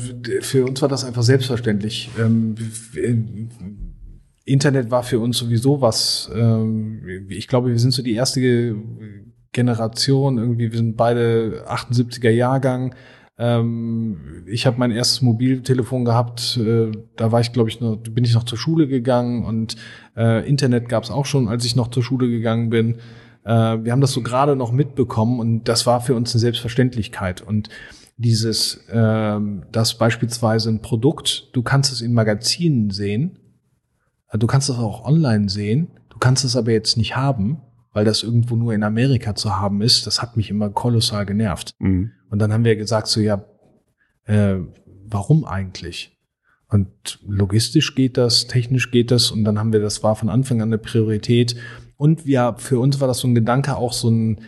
[0.42, 2.10] für uns war das einfach selbstverständlich.
[2.20, 3.48] Ähm, w-
[4.46, 8.76] Internet war für uns sowieso was, ähm, ich glaube, wir sind so die erste
[9.52, 12.96] Generation, irgendwie, wir sind beide 78er Jahrgang.
[13.40, 18.24] Ähm, ich habe mein erstes Mobiltelefon gehabt, äh, da war ich, glaube ich, noch, bin
[18.24, 19.76] ich noch zur Schule gegangen und
[20.16, 22.96] äh, Internet gab es auch schon, als ich noch zur Schule gegangen bin.
[23.44, 27.42] Äh, wir haben das so gerade noch mitbekommen und das war für uns eine Selbstverständlichkeit.
[27.42, 27.70] Und
[28.18, 33.38] dieses, ähm, dass beispielsweise ein Produkt, du kannst es in Magazinen sehen,
[34.32, 37.62] äh, du kannst es auch online sehen, du kannst es aber jetzt nicht haben,
[37.94, 40.08] weil das irgendwo nur in Amerika zu haben ist.
[40.08, 41.76] Das hat mich immer kolossal genervt.
[41.78, 42.10] mh.
[42.30, 43.46] Und dann haben wir gesagt, so ja,
[44.26, 44.56] äh,
[45.06, 46.18] warum eigentlich?
[46.70, 50.62] Und logistisch geht das, technisch geht das und dann haben wir, das war von Anfang
[50.62, 51.56] an eine Priorität.
[51.96, 54.42] Und wir, für uns war das so ein Gedanke, auch so ein,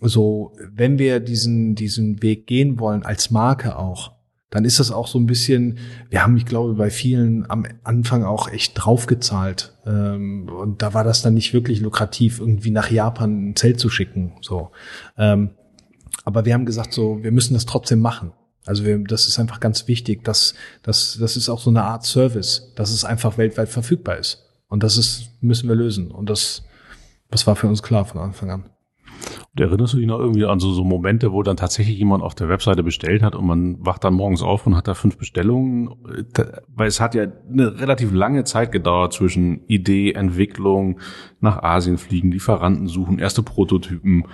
[0.00, 4.12] so, wenn wir diesen, diesen Weg gehen wollen, als Marke auch,
[4.50, 8.24] dann ist das auch so ein bisschen, wir haben, ich glaube, bei vielen am Anfang
[8.24, 9.76] auch echt draufgezahlt.
[9.84, 13.90] Ähm, und da war das dann nicht wirklich lukrativ, irgendwie nach Japan ein Zelt zu
[13.90, 14.32] schicken.
[14.40, 14.70] So.
[15.18, 15.50] Ähm,
[16.28, 18.32] aber wir haben gesagt, so, wir müssen das trotzdem machen.
[18.66, 20.52] Also wir, das ist einfach ganz wichtig, dass
[20.82, 24.44] dass das ist auch so eine Art Service, dass es einfach weltweit verfügbar ist.
[24.68, 26.10] Und das ist, müssen wir lösen.
[26.10, 26.66] Und das,
[27.30, 28.64] das war für uns klar von Anfang an.
[29.54, 32.34] Und erinnerst du dich noch irgendwie an so, so Momente, wo dann tatsächlich jemand auf
[32.34, 35.94] der Webseite bestellt hat und man wacht dann morgens auf und hat da fünf Bestellungen?
[36.68, 41.00] Weil es hat ja eine relativ lange Zeit gedauert zwischen Idee, Entwicklung,
[41.40, 44.24] nach Asien fliegen, Lieferanten suchen, erste Prototypen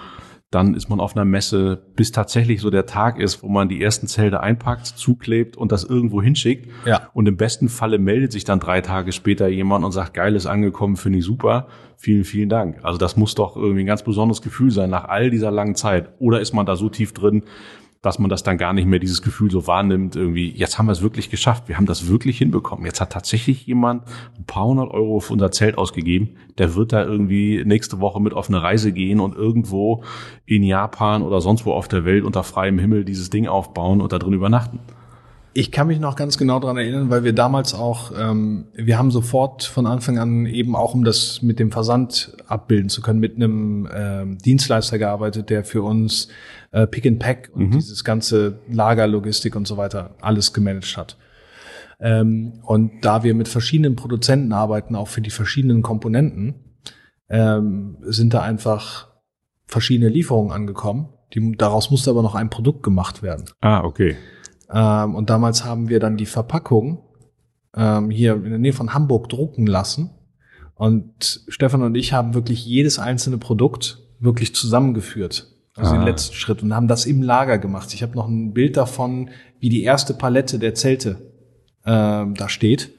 [0.54, 3.82] dann ist man auf einer Messe, bis tatsächlich so der Tag ist, wo man die
[3.82, 6.70] ersten Zelte einpackt, zuklebt und das irgendwo hinschickt.
[6.84, 7.08] Ja.
[7.12, 10.46] Und im besten Falle meldet sich dann drei Tage später jemand und sagt, geil ist
[10.46, 11.66] angekommen, finde ich super.
[11.96, 12.78] Vielen, vielen Dank.
[12.82, 16.10] Also das muss doch irgendwie ein ganz besonderes Gefühl sein nach all dieser langen Zeit.
[16.18, 17.44] Oder ist man da so tief drin,
[18.04, 20.92] dass man das dann gar nicht mehr dieses Gefühl so wahrnimmt, irgendwie, jetzt haben wir
[20.92, 22.84] es wirklich geschafft, wir haben das wirklich hinbekommen.
[22.84, 24.02] Jetzt hat tatsächlich jemand
[24.38, 28.34] ein paar hundert Euro für unser Zelt ausgegeben, der wird da irgendwie nächste Woche mit
[28.34, 30.04] auf eine Reise gehen und irgendwo
[30.44, 34.12] in Japan oder sonst wo auf der Welt unter freiem Himmel dieses Ding aufbauen und
[34.12, 34.80] da drin übernachten.
[35.56, 39.12] Ich kann mich noch ganz genau dran erinnern, weil wir damals auch, ähm, wir haben
[39.12, 43.36] sofort von Anfang an eben auch, um das mit dem Versand abbilden zu können, mit
[43.36, 46.26] einem ähm, Dienstleister gearbeitet, der für uns
[46.72, 47.70] äh, Pick and Pack und mhm.
[47.70, 51.16] dieses ganze Lagerlogistik und so weiter alles gemanagt hat.
[52.00, 56.56] Ähm, und da wir mit verschiedenen Produzenten arbeiten, auch für die verschiedenen Komponenten,
[57.28, 59.06] ähm, sind da einfach
[59.66, 61.10] verschiedene Lieferungen angekommen.
[61.32, 63.44] Die, daraus musste aber noch ein Produkt gemacht werden.
[63.60, 64.16] Ah, okay.
[64.74, 67.04] Ähm, und damals haben wir dann die Verpackung
[67.76, 70.10] ähm, hier in der Nähe von Hamburg drucken lassen.
[70.74, 75.50] Und Stefan und ich haben wirklich jedes einzelne Produkt wirklich zusammengeführt.
[75.76, 75.98] Also ah.
[75.98, 77.94] den letzten Schritt und haben das im Lager gemacht.
[77.94, 81.32] Ich habe noch ein Bild davon, wie die erste Palette der Zelte
[81.84, 82.92] ähm, da steht.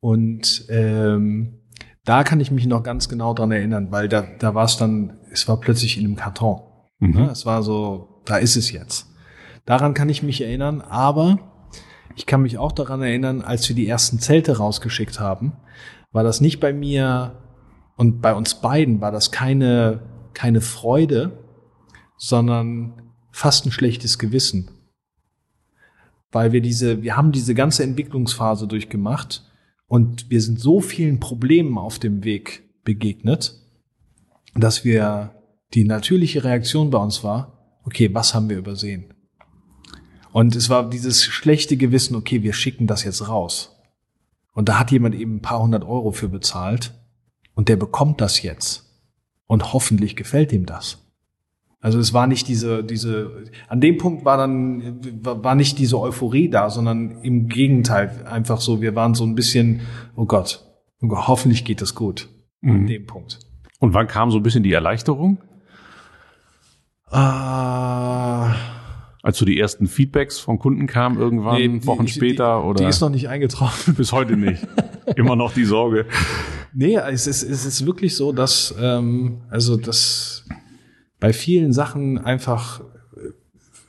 [0.00, 1.60] Und ähm,
[2.04, 5.14] da kann ich mich noch ganz genau dran erinnern, weil da, da war es dann,
[5.30, 6.60] es war plötzlich in einem Karton.
[6.98, 7.10] Mhm.
[7.14, 7.30] Ne?
[7.30, 9.13] Es war so, da ist es jetzt.
[9.64, 11.38] Daran kann ich mich erinnern, aber
[12.16, 15.54] ich kann mich auch daran erinnern, als wir die ersten Zelte rausgeschickt haben,
[16.12, 17.42] war das nicht bei mir
[17.96, 20.00] und bei uns beiden war das keine,
[20.32, 21.44] keine Freude,
[22.16, 24.70] sondern fast ein schlechtes Gewissen.
[26.30, 29.50] Weil wir diese, wir haben diese ganze Entwicklungsphase durchgemacht
[29.86, 33.60] und wir sind so vielen Problemen auf dem Weg begegnet,
[34.54, 35.32] dass wir
[35.72, 39.13] die natürliche Reaktion bei uns war, okay, was haben wir übersehen?
[40.34, 43.80] Und es war dieses schlechte Gewissen, okay, wir schicken das jetzt raus.
[44.52, 46.92] Und da hat jemand eben ein paar hundert Euro für bezahlt
[47.54, 48.84] und der bekommt das jetzt.
[49.46, 50.98] Und hoffentlich gefällt ihm das.
[51.80, 56.48] Also es war nicht diese, diese, an dem Punkt war dann, war nicht diese Euphorie
[56.48, 59.82] da, sondern im Gegenteil einfach so, wir waren so ein bisschen,
[60.16, 60.64] oh Gott,
[61.00, 62.28] oh Gott hoffentlich geht es gut.
[62.60, 62.70] Mhm.
[62.72, 63.38] An dem Punkt.
[63.78, 65.38] Und wann kam so ein bisschen die Erleichterung?
[67.08, 68.50] Ah.
[68.50, 68.83] Uh,
[69.24, 72.84] als so die ersten Feedbacks von Kunden kamen irgendwann, nee, die, Wochen später die, oder?
[72.84, 73.94] Die ist noch nicht eingetroffen.
[73.96, 74.66] Bis heute nicht.
[75.16, 76.04] Immer noch die Sorge.
[76.74, 80.44] Nee, es ist, es ist wirklich so, dass, ähm, also das
[81.20, 82.82] bei vielen Sachen einfach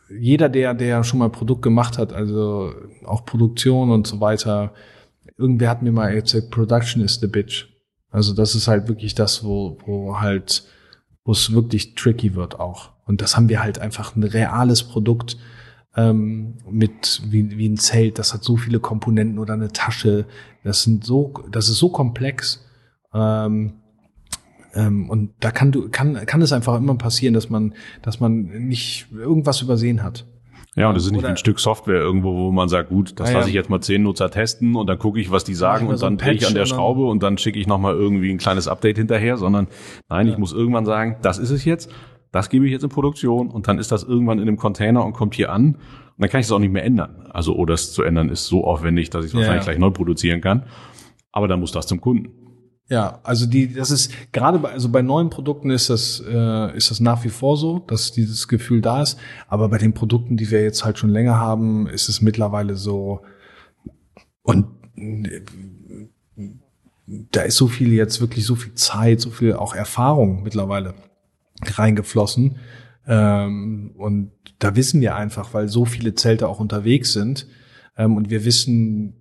[0.09, 2.73] jeder, der, der schon mal Produkt gemacht hat, also
[3.03, 4.73] auch Produktion und so weiter,
[5.37, 7.67] irgendwer hat mir mal erzählt, Production is the bitch.
[8.09, 10.63] Also das ist halt wirklich das, wo, wo halt,
[11.25, 12.94] wo es wirklich tricky wird auch.
[13.05, 15.37] Und das haben wir halt einfach ein reales Produkt
[15.95, 18.19] ähm, mit wie, wie ein Zelt.
[18.19, 20.25] Das hat so viele Komponenten oder eine Tasche.
[20.63, 22.65] Das sind so, das ist so komplex.
[23.13, 23.73] Ähm,
[24.73, 28.43] ähm, und da kann du kann kann es einfach immer passieren, dass man dass man
[28.67, 30.25] nicht irgendwas übersehen hat.
[30.77, 33.29] Ja, und das ist nicht Oder, ein Stück Software irgendwo, wo man sagt, gut, das
[33.29, 35.87] ja, lasse ich jetzt mal zehn Nutzer testen und dann gucke ich, was die sagen
[35.87, 38.39] und so dann drehe ich an der Schraube und dann schicke ich nochmal irgendwie ein
[38.39, 39.67] kleines Update hinterher, sondern
[40.09, 40.33] nein, ja.
[40.33, 41.89] ich muss irgendwann sagen, das ist es jetzt
[42.35, 45.13] das gebe ich jetzt in Produktion und dann ist das irgendwann in einem Container und
[45.13, 45.75] kommt hier an.
[45.75, 47.27] Und dann kann ich es auch nicht mehr ändern.
[47.29, 49.91] Also, oder es zu ändern ist so aufwendig, dass ich es ja, wahrscheinlich gleich neu
[49.91, 50.65] produzieren kann.
[51.31, 52.29] Aber dann muss das zum Kunden.
[52.89, 56.91] Ja, also die, das ist gerade bei, also bei neuen Produkten ist das, äh, ist
[56.91, 59.17] das nach wie vor so, dass dieses Gefühl da ist.
[59.47, 63.21] Aber bei den Produkten, die wir jetzt halt schon länger haben, ist es mittlerweile so
[64.43, 64.67] und
[64.97, 65.41] äh,
[67.31, 70.93] da ist so viel jetzt wirklich so viel Zeit, so viel auch Erfahrung mittlerweile
[71.77, 72.57] reingeflossen.
[73.07, 77.47] Ähm, und da wissen wir einfach, weil so viele Zelte auch unterwegs sind
[77.97, 79.15] ähm, und wir wissen,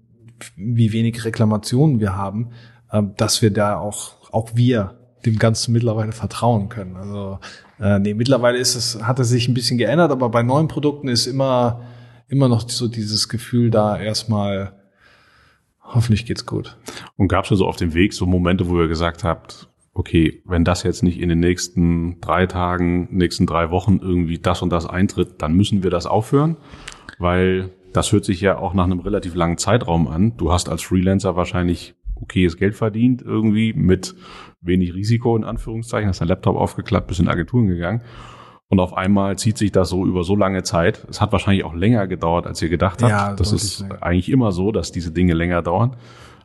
[0.57, 2.51] wie wenig Reklamationen wir haben,
[2.93, 6.97] ähm, dass wir da auch, auch wir dem Ganzen mittlerweile vertrauen können.
[6.97, 7.39] Also
[7.81, 11.09] äh, nee, mittlerweile ist es, hat es sich ein bisschen geändert, aber bei neuen Produkten
[11.09, 11.83] ist immer,
[12.29, 14.73] immer noch so dieses Gefühl da erstmal,
[15.83, 16.77] hoffentlich geht's gut.
[17.17, 20.65] Und gab es also auf dem Weg so Momente, wo ihr gesagt habt, okay, wenn
[20.65, 24.87] das jetzt nicht in den nächsten drei Tagen, nächsten drei Wochen irgendwie das und das
[24.87, 26.57] eintritt, dann müssen wir das aufhören?
[27.19, 30.37] weil das hört sich ja auch nach einem relativ langen Zeitraum an.
[30.37, 34.15] Du hast als Freelancer wahrscheinlich okayes Geld verdient, irgendwie mit
[34.61, 38.03] wenig Risiko in Anführungszeichen, hast dein Laptop aufgeklappt, bist in Agenturen gegangen.
[38.69, 41.07] Und auf einmal zieht sich das so über so lange Zeit.
[41.09, 43.11] Es hat wahrscheinlich auch länger gedauert, als ihr gedacht habt.
[43.11, 44.03] Ja, das ist länger.
[44.03, 45.97] eigentlich immer so, dass diese Dinge länger dauern.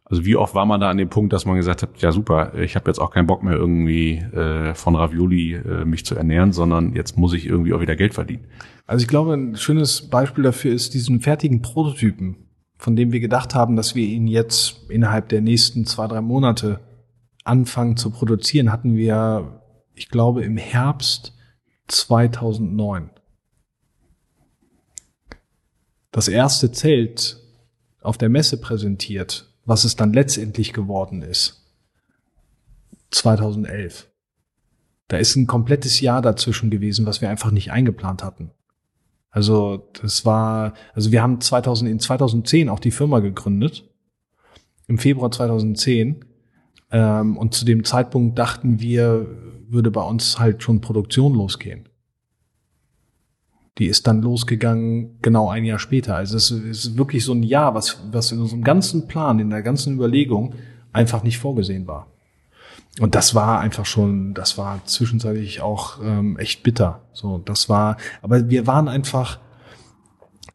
[0.09, 2.53] Also wie oft war man da an dem Punkt, dass man gesagt hat, ja super,
[2.55, 6.51] ich habe jetzt auch keinen Bock mehr irgendwie äh, von Ravioli äh, mich zu ernähren,
[6.51, 8.45] sondern jetzt muss ich irgendwie auch wieder Geld verdienen.
[8.87, 12.37] Also ich glaube, ein schönes Beispiel dafür ist diesen fertigen Prototypen,
[12.77, 16.79] von dem wir gedacht haben, dass wir ihn jetzt innerhalb der nächsten zwei, drei Monate
[17.43, 19.61] anfangen zu produzieren, hatten wir,
[19.93, 21.37] ich glaube, im Herbst
[21.87, 23.11] 2009.
[26.11, 27.37] Das erste Zelt
[28.01, 31.63] auf der Messe präsentiert, was es dann letztendlich geworden ist.
[33.11, 34.07] 2011.
[35.07, 38.51] Da ist ein komplettes Jahr dazwischen gewesen, was wir einfach nicht eingeplant hatten.
[39.31, 43.87] Also das war, also wir haben 2000, in 2010 auch die Firma gegründet.
[44.87, 46.25] Im Februar 2010
[46.91, 49.27] ähm, und zu dem Zeitpunkt dachten wir,
[49.67, 51.88] würde bei uns halt schon Produktion losgehen.
[53.79, 56.15] Die ist dann losgegangen genau ein Jahr später.
[56.15, 59.61] Also es ist wirklich so ein Jahr, was, was in unserem ganzen Plan, in der
[59.61, 60.53] ganzen Überlegung
[60.91, 62.07] einfach nicht vorgesehen war.
[62.99, 67.03] Und das war einfach schon, das war zwischenzeitlich auch ähm, echt bitter.
[67.13, 69.39] So, das war, aber wir waren einfach,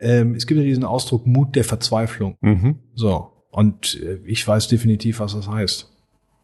[0.01, 2.37] ähm, es gibt ja diesen Ausdruck Mut der Verzweiflung.
[2.43, 2.81] Mhm.
[2.95, 5.91] So, und äh, ich weiß definitiv, was das heißt.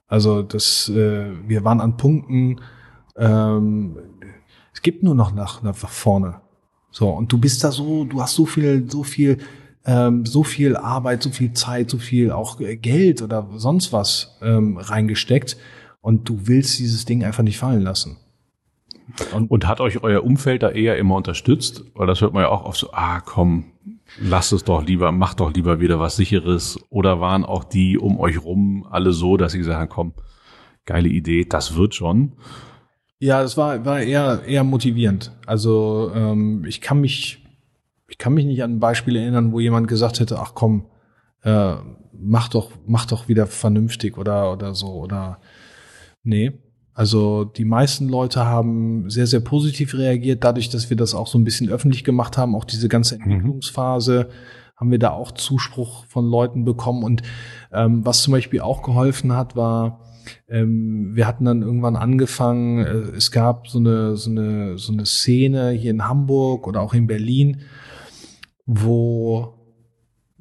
[0.07, 2.61] Also das, äh, wir waren an Punkten,
[3.17, 3.99] ähm,
[4.73, 6.41] es gibt nur noch nach, nach vorne.
[6.91, 9.39] So, und du bist da so, du hast so viel, so viel,
[9.85, 14.77] ähm, so viel Arbeit, so viel Zeit, so viel auch Geld oder sonst was ähm,
[14.77, 15.57] reingesteckt
[16.01, 18.17] und du willst dieses Ding einfach nicht fallen lassen.
[19.33, 21.85] Und, und, hat euch euer Umfeld da eher immer unterstützt?
[21.95, 23.65] Weil das hört man ja auch oft so, ah komm,
[24.21, 26.79] lasst es doch lieber, macht doch lieber wieder was sicheres.
[26.91, 30.15] Oder waren auch die um euch rum alle so, dass sie gesagt haben, komm,
[30.85, 32.33] geile Idee, das wird schon.
[33.21, 35.31] Ja, das war, war eher, eher motivierend.
[35.45, 37.45] Also ähm, ich kann mich,
[38.09, 40.87] ich kann mich nicht an ein Beispiel erinnern, wo jemand gesagt hätte, ach komm,
[41.43, 41.75] äh,
[42.13, 44.89] mach doch, mach doch wieder vernünftig oder, oder so.
[44.95, 45.39] Oder
[46.23, 46.53] nee.
[46.95, 51.39] Also die meisten Leute haben sehr, sehr positiv reagiert, dadurch, dass wir das auch so
[51.39, 53.23] ein bisschen öffentlich gemacht haben, auch diese ganze mhm.
[53.23, 54.77] Entwicklungsphase, mhm.
[54.77, 57.05] haben wir da auch Zuspruch von Leuten bekommen.
[57.05, 57.23] Und
[57.71, 60.01] ähm, was zum Beispiel auch geholfen hat, war,
[60.49, 65.07] ähm, wir hatten dann irgendwann angefangen, äh, es gab so eine, so, eine, so eine
[65.07, 67.63] Szene hier in Hamburg oder auch in Berlin,
[68.67, 69.55] wo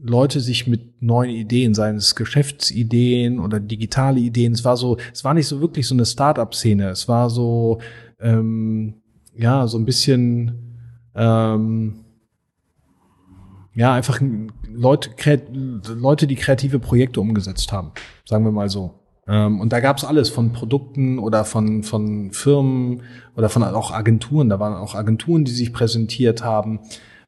[0.01, 5.23] Leute sich mit neuen Ideen, seien es Geschäftsideen oder digitale Ideen, es war so, es
[5.23, 7.79] war nicht so wirklich so eine Start-up-Szene, es war so,
[8.19, 8.95] ähm,
[9.35, 10.77] ja, so ein bisschen,
[11.15, 12.05] ähm,
[13.75, 14.21] ja, einfach
[14.67, 15.11] Leute,
[15.87, 17.91] Leute, die kreative Projekte umgesetzt haben,
[18.25, 18.98] sagen wir mal so.
[19.29, 23.03] Ähm, und da gab's alles von Produkten oder von, von Firmen
[23.37, 24.49] oder von auch Agenturen.
[24.49, 26.79] Da waren auch Agenturen, die sich präsentiert haben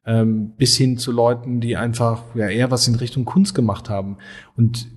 [0.04, 4.16] ähm, bis hin zu Leuten, die einfach ja eher was in Richtung Kunst gemacht haben.
[4.56, 4.88] Und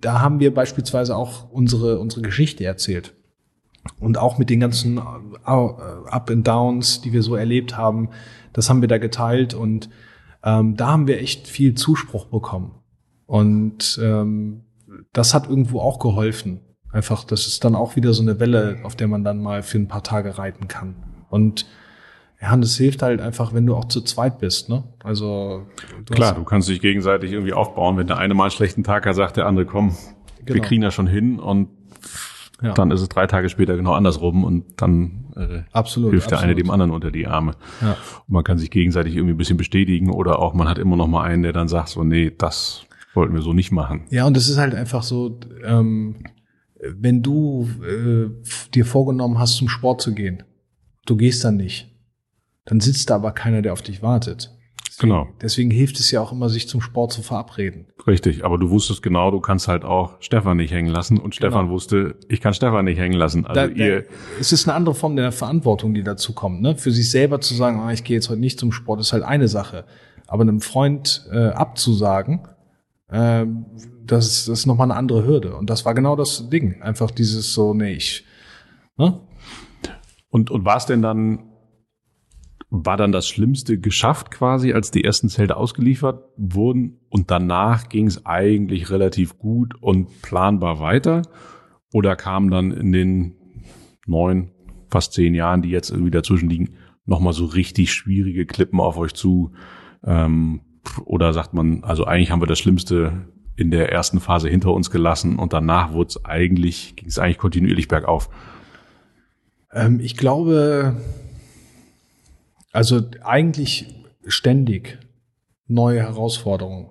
[0.00, 3.14] da haben wir beispielsweise auch unsere, unsere Geschichte erzählt.
[4.00, 5.00] Und auch mit den ganzen äh,
[5.44, 8.10] Up and Downs, die wir so erlebt haben,
[8.52, 9.88] das haben wir da geteilt und
[10.42, 12.74] ähm, da haben wir echt viel Zuspruch bekommen.
[13.26, 14.62] Und ähm,
[15.12, 16.60] das hat irgendwo auch geholfen.
[16.92, 19.78] Einfach, das ist dann auch wieder so eine Welle, auf der man dann mal für
[19.78, 20.96] ein paar Tage reiten kann.
[21.28, 21.66] Und
[22.40, 24.84] ja, und es hilft halt einfach, wenn du auch zu zweit bist, ne?
[25.02, 25.66] Also
[26.04, 27.96] du klar, du kannst dich gegenseitig irgendwie aufbauen.
[27.96, 29.96] Wenn der eine mal einen schlechten Tag hat, sagt der andere, komm,
[30.44, 30.54] genau.
[30.54, 31.68] wir kriegen das schon hin und
[32.62, 32.74] ja.
[32.74, 36.54] dann ist es drei Tage später genau andersrum und dann äh, absolut, hilft der absolut.
[36.54, 37.52] eine dem anderen unter die Arme.
[37.80, 37.92] Ja.
[38.26, 41.08] Und man kann sich gegenseitig irgendwie ein bisschen bestätigen oder auch man hat immer noch
[41.08, 42.86] mal einen, der dann sagt so, nee, das
[43.18, 44.06] wollten wir so nicht machen.
[44.10, 46.24] Ja, und es ist halt einfach so, ähm,
[46.80, 48.30] wenn du äh,
[48.72, 50.42] dir vorgenommen hast, zum Sport zu gehen,
[51.04, 51.88] du gehst dann nicht
[52.68, 54.54] dann sitzt da aber keiner, der auf dich wartet.
[54.86, 55.28] Deswegen, genau.
[55.40, 57.86] Deswegen hilft es ja auch immer, sich zum Sport zu verabreden.
[58.06, 61.66] Richtig, aber du wusstest genau, du kannst halt auch Stefan nicht hängen lassen und Stefan
[61.66, 61.72] genau.
[61.72, 63.46] wusste, ich kann Stefan nicht hängen lassen.
[63.46, 64.08] Also da, ihr da,
[64.38, 66.60] es ist eine andere Form der Verantwortung, die dazu kommt.
[66.60, 66.76] Ne?
[66.76, 69.22] Für sich selber zu sagen, ah, ich gehe jetzt heute nicht zum Sport, ist halt
[69.22, 69.84] eine Sache.
[70.26, 72.40] Aber einem Freund äh, abzusagen,
[73.08, 73.46] äh,
[74.04, 75.56] das, ist, das ist nochmal eine andere Hürde.
[75.56, 76.82] Und das war genau das Ding.
[76.82, 78.24] Einfach dieses so, nee, ich.
[78.96, 79.20] Ne?
[80.30, 81.44] Und, und war es denn dann
[82.70, 88.06] war dann das Schlimmste geschafft quasi, als die ersten Zelte ausgeliefert wurden und danach ging
[88.06, 91.22] es eigentlich relativ gut und planbar weiter?
[91.94, 93.36] Oder kam dann in den
[94.06, 94.52] neun,
[94.90, 96.74] fast zehn Jahren, die jetzt irgendwie dazwischen liegen,
[97.06, 99.52] nochmal so richtig schwierige Klippen auf euch zu,
[100.04, 100.60] Ähm,
[101.04, 103.26] oder sagt man, also eigentlich haben wir das Schlimmste
[103.56, 107.38] in der ersten Phase hinter uns gelassen und danach wurde es eigentlich, ging es eigentlich
[107.38, 108.30] kontinuierlich bergauf?
[109.72, 110.96] Ähm, ich glaube,
[112.72, 113.94] also eigentlich
[114.26, 114.98] ständig
[115.66, 116.90] neue Herausforderungen.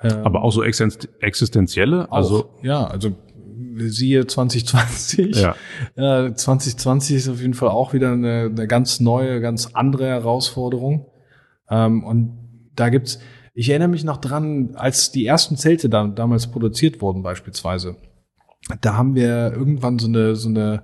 [0.00, 2.10] Ähm, Aber auch so existenzielle?
[2.12, 3.16] Also auch, ja, also
[3.76, 5.36] siehe 2020.
[5.36, 5.54] Ja.
[5.96, 11.06] Äh, 2020 ist auf jeden Fall auch wieder eine, eine ganz neue, ganz andere Herausforderung.
[11.70, 12.47] Ähm, und
[12.78, 13.18] da gibt's,
[13.54, 17.96] ich erinnere mich noch dran, als die ersten Zelte da, damals produziert wurden beispielsweise.
[18.80, 20.82] Da haben wir irgendwann so eine, so eine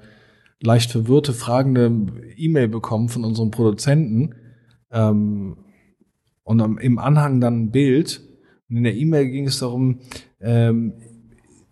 [0.61, 1.91] leicht verwirrte, fragende
[2.37, 4.35] E-Mail bekommen von unserem Produzenten.
[4.91, 5.57] Ähm,
[6.43, 8.21] und im Anhang dann ein Bild.
[8.69, 10.01] Und in der E-Mail ging es darum,
[10.41, 10.95] ähm,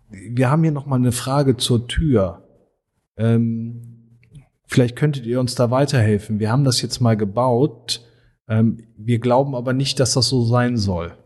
[0.09, 2.47] wir haben hier noch mal eine Frage zur Tür.
[3.17, 4.19] Ähm,
[4.67, 6.39] vielleicht könntet ihr uns da weiterhelfen.
[6.39, 8.05] Wir haben das jetzt mal gebaut.
[8.47, 11.17] Ähm, wir glauben aber nicht, dass das so sein soll.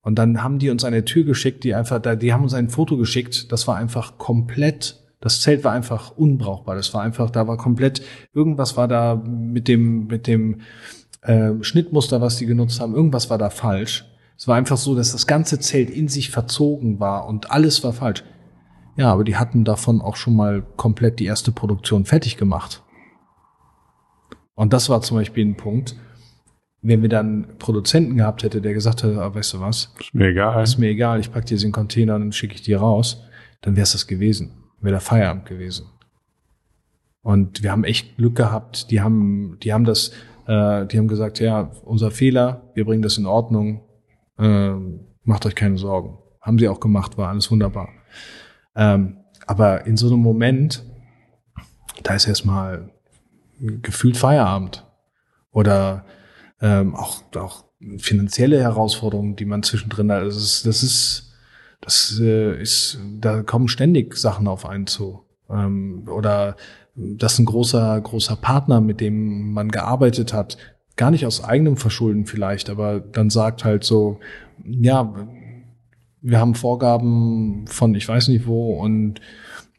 [0.00, 2.96] Und dann haben die uns eine Tür geschickt, die einfach, die haben uns ein Foto
[2.96, 3.50] geschickt.
[3.50, 6.76] Das war einfach komplett das Zelt war einfach unbrauchbar.
[6.76, 10.60] Das war einfach, da war komplett, irgendwas war da mit dem, mit dem
[11.22, 14.04] äh, Schnittmuster, was die genutzt haben, irgendwas war da falsch.
[14.38, 17.92] Es war einfach so, dass das ganze Zelt in sich verzogen war und alles war
[17.92, 18.22] falsch.
[18.96, 22.82] Ja, aber die hatten davon auch schon mal komplett die erste Produktion fertig gemacht.
[24.54, 25.96] Und das war zum Beispiel ein Punkt,
[26.86, 29.92] wenn wir dann Produzenten gehabt hätte, der gesagt hätte, ah, weißt du was?
[29.98, 30.62] Ist mir egal.
[30.62, 33.24] Ist mir egal, ich pack dir den Container und dann schicke ich dir raus,
[33.62, 34.52] dann wäre es das gewesen.
[34.80, 35.86] Wäre der Feierabend gewesen.
[37.22, 38.90] Und wir haben echt Glück gehabt.
[38.90, 40.10] Die haben, die haben das,
[40.46, 43.82] äh, die haben gesagt, ja, unser Fehler, wir bringen das in Ordnung,
[44.38, 44.74] äh,
[45.24, 46.18] macht euch keine Sorgen.
[46.40, 47.88] Haben sie auch gemacht, war alles wunderbar.
[48.76, 49.16] Ähm,
[49.46, 50.84] aber in so einem Moment,
[52.04, 52.90] da ist erstmal
[53.58, 54.86] gefühlt Feierabend.
[55.50, 56.04] Oder
[56.60, 57.64] ähm, auch, auch
[57.98, 60.24] finanzielle Herausforderungen, die man zwischendrin hat.
[60.24, 61.32] Das ist, das ist,
[61.80, 65.22] das äh, ist, da kommen ständig Sachen auf einen zu.
[65.50, 66.56] Ähm, oder
[66.94, 70.56] das ist ein großer, großer Partner, mit dem man gearbeitet hat,
[70.96, 74.18] gar nicht aus eigenem Verschulden vielleicht, aber dann sagt halt so,
[74.64, 75.14] ja,
[76.22, 79.20] wir haben Vorgaben von ich weiß nicht wo und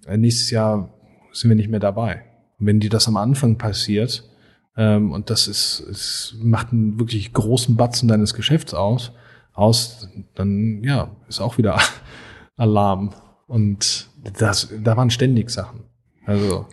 [0.08, 0.94] nächstes Jahr
[1.34, 2.24] sind wir nicht mehr dabei.
[2.60, 4.30] Wenn dir das am Anfang passiert,
[4.78, 9.12] ähm, und das ist, es macht einen wirklich großen Batzen deines Geschäfts aus,
[9.54, 11.80] aus, dann ja, ist auch wieder
[12.58, 13.14] Alarm.
[13.48, 15.84] Und das, da waren ständig Sachen.
[16.26, 16.68] Also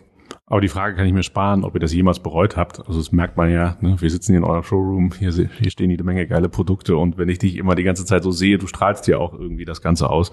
[0.47, 2.79] aber die Frage kann ich mir sparen, ob ihr das jemals bereut habt.
[2.79, 3.99] Also das merkt man ja, ne?
[3.99, 7.29] wir sitzen hier in eurem Showroom, hier, hier stehen jede Menge geile Produkte und wenn
[7.29, 10.09] ich dich immer die ganze Zeit so sehe, du strahlst ja auch irgendwie das Ganze
[10.09, 10.31] aus.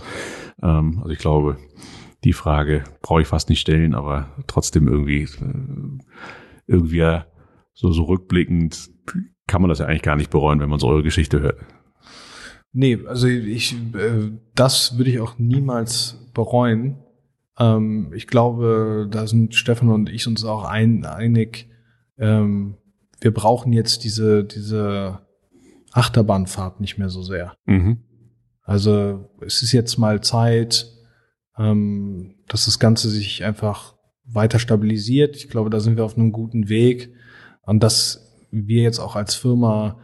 [0.62, 1.56] Ähm, also ich glaube,
[2.24, 5.98] die Frage brauche ich fast nicht stellen, aber trotzdem irgendwie, äh,
[6.66, 7.22] irgendwie
[7.74, 8.90] so, so rückblickend
[9.46, 11.58] kann man das ja eigentlich gar nicht bereuen, wenn man so eure Geschichte hört.
[12.72, 16.98] Nee, also ich, äh, das würde ich auch niemals bereuen.
[17.58, 21.68] Ähm, ich glaube, da sind Stefan und ich uns auch ein, einig.
[22.18, 22.76] Ähm,
[23.20, 25.20] wir brauchen jetzt diese, diese
[25.92, 27.54] Achterbahnfahrt nicht mehr so sehr.
[27.66, 28.04] Mhm.
[28.62, 30.86] Also es ist jetzt mal Zeit,
[31.58, 35.36] ähm, dass das Ganze sich einfach weiter stabilisiert.
[35.36, 37.12] Ich glaube, da sind wir auf einem guten Weg
[37.66, 39.98] und dass wir jetzt auch als Firma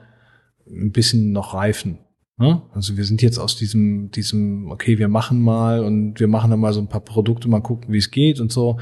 [0.67, 1.99] ein bisschen noch reifen.
[2.39, 2.63] Ne?
[2.73, 6.61] Also wir sind jetzt aus diesem, diesem, okay, wir machen mal und wir machen dann
[6.61, 8.79] mal so ein paar Produkte, mal gucken, wie es geht und so.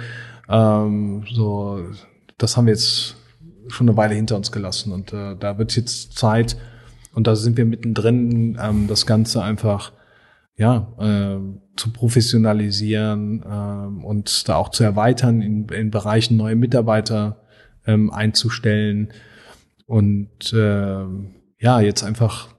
[0.49, 1.81] Ähm, so,
[2.39, 3.17] das haben wir jetzt
[3.69, 6.57] schon eine Weile hinter uns gelassen und äh, da wird jetzt Zeit
[7.15, 9.93] und da sind wir mittendrin, ähm, das Ganze einfach
[10.57, 11.39] ja äh,
[11.77, 17.41] zu professionalisieren äh, und da auch zu erweitern, in, in Bereichen neue Mitarbeiter
[17.87, 19.13] ähm, einzustellen
[19.87, 21.05] und äh,
[21.59, 22.57] ja jetzt einfach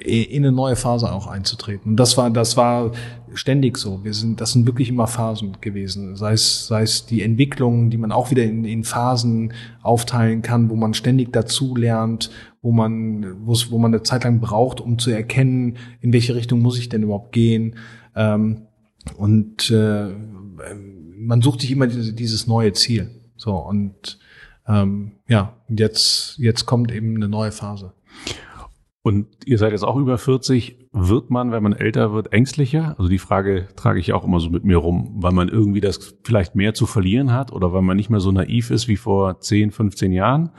[0.00, 1.92] in eine neue Phase auch einzutreten.
[1.92, 2.92] Und das war, das war
[3.34, 4.04] ständig so.
[4.04, 6.16] Wir sind, das sind wirklich immer Phasen gewesen.
[6.16, 10.70] Sei es, sei es die Entwicklung, die man auch wieder in, in Phasen aufteilen kann,
[10.70, 12.30] wo man ständig dazu lernt,
[12.62, 16.78] wo man, wo man eine Zeit lang braucht, um zu erkennen, in welche Richtung muss
[16.78, 17.76] ich denn überhaupt gehen.
[18.14, 18.68] Ähm,
[19.16, 20.08] und äh,
[21.16, 23.10] man sucht sich immer diese, dieses neue Ziel.
[23.38, 24.18] So und
[24.66, 27.94] ähm, ja, jetzt jetzt kommt eben eine neue Phase.
[29.02, 30.88] Und ihr seid jetzt auch über 40.
[30.92, 32.94] Wird man, wenn man älter wird, ängstlicher?
[32.98, 36.16] Also die Frage trage ich auch immer so mit mir rum, weil man irgendwie das
[36.24, 39.40] vielleicht mehr zu verlieren hat oder weil man nicht mehr so naiv ist wie vor
[39.40, 40.50] 10, 15 Jahren?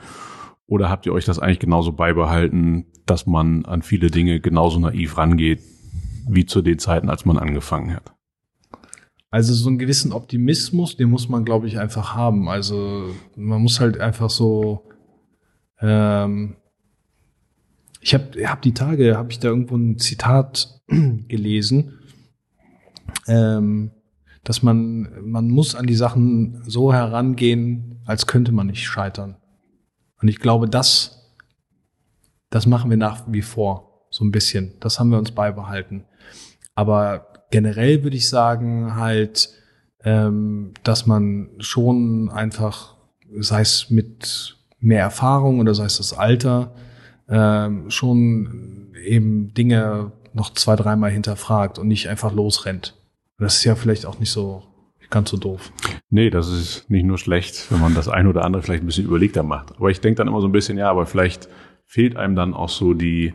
[0.66, 5.16] Oder habt ihr euch das eigentlich genauso beibehalten, dass man an viele Dinge genauso naiv
[5.16, 5.60] rangeht
[6.28, 8.14] wie zu den Zeiten, als man angefangen hat?
[9.30, 12.48] Also so einen gewissen Optimismus, den muss man, glaube ich, einfach haben.
[12.48, 14.90] Also man muss halt einfach so
[15.80, 16.56] ähm,
[18.00, 21.98] ich habe hab die Tage, habe ich da irgendwo ein Zitat gelesen,
[23.26, 23.90] ähm,
[24.42, 29.36] dass man, man muss an die Sachen so herangehen, als könnte man nicht scheitern.
[30.20, 31.34] Und ich glaube, das,
[32.48, 34.74] das machen wir nach wie vor, so ein bisschen.
[34.80, 36.04] Das haben wir uns beibehalten.
[36.74, 39.50] Aber generell würde ich sagen, halt,
[40.04, 42.96] ähm, dass man schon einfach,
[43.38, 46.72] sei es mit mehr Erfahrung oder sei es das Alter,
[47.28, 52.96] ähm, schon eben Dinge noch zwei, dreimal hinterfragt und nicht einfach losrennt.
[53.38, 54.64] Das ist ja vielleicht auch nicht so
[55.10, 55.72] ganz so doof.
[56.10, 59.06] Nee, das ist nicht nur schlecht, wenn man das ein oder andere vielleicht ein bisschen
[59.06, 59.76] überlegter macht.
[59.76, 61.48] Aber ich denke dann immer so ein bisschen, ja, aber vielleicht
[61.86, 63.34] fehlt einem dann auch so die,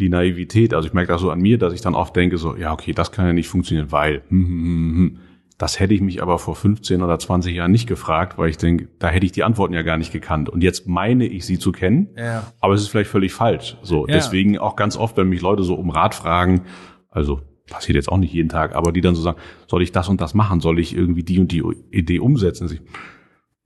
[0.00, 0.74] die Naivität.
[0.74, 2.92] Also ich merke das so an mir, dass ich dann oft denke, so, ja, okay,
[2.92, 5.18] das kann ja nicht funktionieren, weil, hm, hm, hm, hm.
[5.58, 8.88] Das hätte ich mich aber vor 15 oder 20 Jahren nicht gefragt, weil ich denke,
[8.98, 10.48] da hätte ich die Antworten ja gar nicht gekannt.
[10.48, 12.50] Und jetzt meine ich sie zu kennen, ja.
[12.60, 13.76] aber es ist vielleicht völlig falsch.
[13.82, 14.14] So, ja.
[14.14, 16.62] deswegen auch ganz oft, wenn mich Leute so um Rat fragen,
[17.10, 20.08] also passiert jetzt auch nicht jeden Tag, aber die dann so sagen, soll ich das
[20.08, 20.60] und das machen?
[20.60, 22.80] Soll ich irgendwie die und die Idee umsetzen?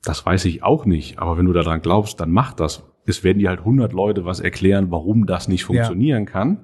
[0.02, 2.82] Das weiß ich auch nicht, aber wenn du daran glaubst, dann mach das.
[3.06, 6.30] Es werden dir halt 100 Leute was erklären, warum das nicht funktionieren ja.
[6.30, 6.60] kann.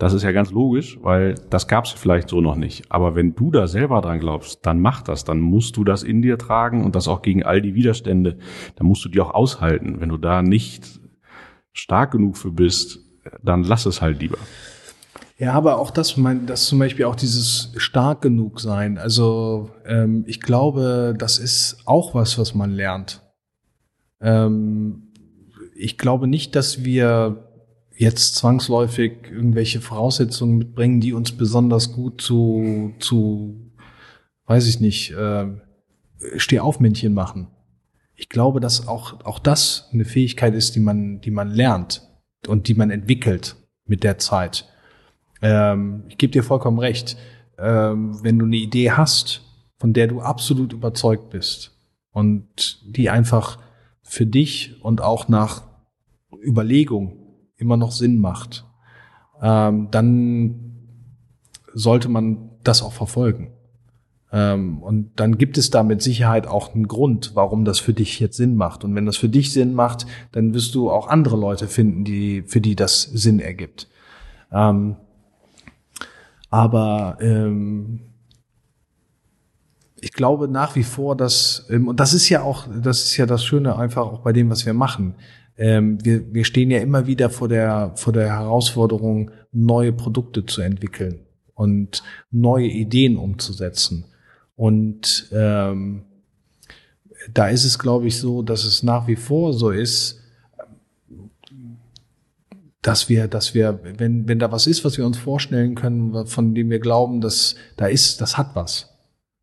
[0.00, 2.90] Das ist ja ganz logisch, weil das gab es vielleicht so noch nicht.
[2.90, 5.24] Aber wenn du da selber dran glaubst, dann mach das.
[5.24, 8.38] Dann musst du das in dir tragen und das auch gegen all die Widerstände.
[8.76, 10.00] Dann musst du die auch aushalten.
[10.00, 11.00] Wenn du da nicht
[11.74, 13.00] stark genug für bist,
[13.42, 14.38] dann lass es halt lieber.
[15.36, 16.16] Ja, aber auch das,
[16.46, 18.96] das zum Beispiel auch dieses stark genug sein.
[18.96, 23.22] Also ähm, ich glaube, das ist auch was, was man lernt.
[24.22, 25.09] Ähm,
[25.80, 27.48] ich glaube nicht, dass wir
[27.96, 33.72] jetzt zwangsläufig irgendwelche Voraussetzungen mitbringen, die uns besonders gut zu, zu
[34.46, 35.46] weiß ich nicht, äh,
[36.36, 37.48] Stehaufmännchen machen.
[38.14, 42.08] Ich glaube, dass auch, auch das eine Fähigkeit ist, die man, die man lernt
[42.46, 43.56] und die man entwickelt
[43.86, 44.66] mit der Zeit.
[45.40, 47.16] Ähm, ich gebe dir vollkommen recht.
[47.58, 49.42] Ähm, wenn du eine Idee hast,
[49.78, 51.78] von der du absolut überzeugt bist
[52.12, 53.58] und die einfach
[54.02, 55.69] für dich und auch nach
[56.42, 57.16] Überlegung
[57.56, 58.66] immer noch Sinn macht,
[59.42, 60.70] ähm, dann
[61.72, 63.52] sollte man das auch verfolgen.
[64.32, 68.20] Ähm, und dann gibt es da mit Sicherheit auch einen Grund, warum das für dich
[68.20, 68.84] jetzt Sinn macht.
[68.84, 72.42] Und wenn das für dich Sinn macht, dann wirst du auch andere Leute finden, die,
[72.42, 73.88] für die das Sinn ergibt.
[74.52, 74.96] Ähm,
[76.48, 78.00] aber ähm,
[80.00, 83.26] ich glaube nach wie vor, dass, ähm, und das ist ja auch, das ist ja
[83.26, 85.14] das Schöne einfach auch bei dem, was wir machen
[85.60, 90.62] ähm, wir, wir stehen ja immer wieder vor der, vor der Herausforderung, neue Produkte zu
[90.62, 91.20] entwickeln
[91.54, 94.06] und neue Ideen umzusetzen.
[94.56, 96.04] Und ähm,
[97.32, 100.20] da ist es, glaube ich, so, dass es nach wie vor so ist,
[102.80, 106.54] dass wir, dass wir, wenn, wenn da was ist, was wir uns vorstellen können, von
[106.54, 108.88] dem wir glauben, dass da ist, das hat was.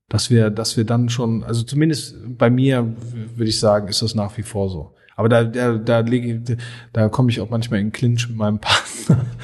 [0.10, 2.96] Dass wir, dass wir dann schon, also zumindest bei mir
[3.36, 4.96] würde ich sagen, ist das nach wie vor so.
[5.18, 6.58] Aber da, da, da, lege,
[6.94, 9.26] da komme ich auch manchmal in Clinch mit meinem Partner.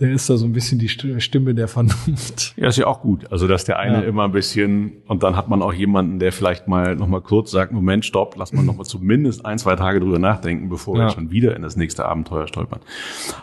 [0.00, 2.54] Der ist da so ein bisschen die Stimme der Vernunft.
[2.56, 3.30] Ja, ist ja auch gut.
[3.30, 4.08] Also, dass der eine ja.
[4.08, 7.70] immer ein bisschen, und dann hat man auch jemanden, der vielleicht mal nochmal kurz sagt,
[7.70, 11.04] Moment, stopp, lass mal nochmal zumindest ein, zwei Tage drüber nachdenken, bevor ja.
[11.04, 12.80] wir schon wieder in das nächste Abenteuer stolpern.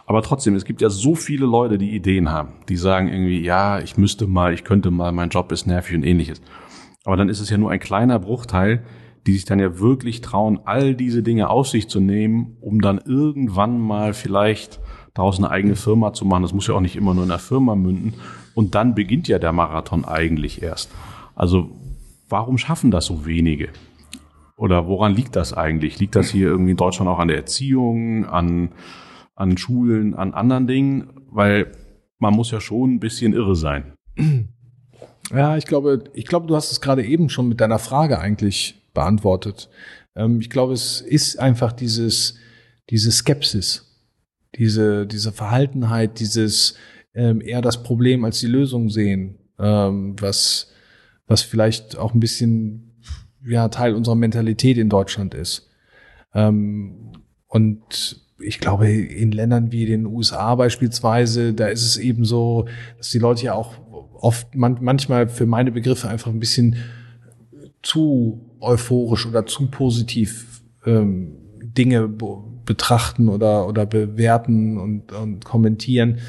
[0.05, 3.79] Aber trotzdem, es gibt ja so viele Leute, die Ideen haben, die sagen irgendwie, ja,
[3.79, 6.41] ich müsste mal, ich könnte mal, mein Job ist nervig und ähnliches.
[7.05, 8.83] Aber dann ist es ja nur ein kleiner Bruchteil,
[9.27, 12.99] die sich dann ja wirklich trauen, all diese Dinge auf sich zu nehmen, um dann
[13.05, 14.79] irgendwann mal vielleicht
[15.13, 16.43] daraus eine eigene Firma zu machen.
[16.43, 18.13] Das muss ja auch nicht immer nur in der Firma münden.
[18.55, 20.91] Und dann beginnt ja der Marathon eigentlich erst.
[21.35, 21.69] Also
[22.29, 23.69] warum schaffen das so wenige?
[24.55, 25.99] Oder woran liegt das eigentlich?
[25.99, 28.69] Liegt das hier irgendwie in Deutschland auch an der Erziehung, an,
[29.35, 31.09] an Schulen, an anderen Dingen?
[31.31, 31.71] Weil
[32.19, 33.93] man muss ja schon ein bisschen irre sein.
[35.33, 38.80] Ja, ich glaube, ich glaube, du hast es gerade eben schon mit deiner Frage eigentlich
[38.93, 39.69] beantwortet.
[40.15, 42.35] Ähm, ich glaube, es ist einfach dieses,
[42.89, 43.85] diese Skepsis,
[44.55, 46.75] diese, diese Verhaltenheit, dieses
[47.13, 50.71] ähm, eher das Problem als die Lösung sehen, ähm, was,
[51.27, 53.01] was vielleicht auch ein bisschen
[53.45, 55.67] ja, Teil unserer Mentalität in Deutschland ist.
[56.33, 62.67] Und ich glaube, in Ländern wie den USA beispielsweise, da ist es eben so,
[62.97, 63.75] dass die Leute ja auch
[64.13, 66.77] oft man, manchmal für meine Begriffe einfach ein bisschen
[67.81, 72.07] zu euphorisch oder zu positiv ähm, Dinge
[72.65, 76.19] betrachten oder, oder bewerten und, und kommentieren.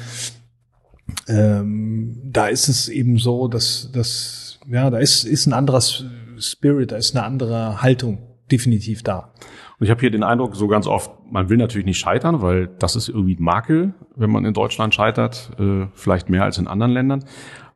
[1.27, 6.91] Ähm, da ist es eben so, dass, dass ja, da ist, ist ein anderer Spirit,
[6.91, 8.19] da ist eine andere Haltung
[8.51, 9.33] definitiv da.
[9.79, 12.67] Und ich habe hier den Eindruck, so ganz oft, man will natürlich nicht scheitern, weil
[12.79, 16.67] das ist irgendwie ein Makel, wenn man in Deutschland scheitert, äh, vielleicht mehr als in
[16.67, 17.25] anderen Ländern.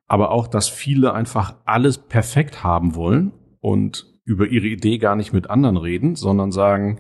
[0.08, 5.34] Aber auch, dass viele einfach alles perfekt haben wollen und über ihre Idee gar nicht
[5.34, 7.00] mit anderen reden, sondern sagen,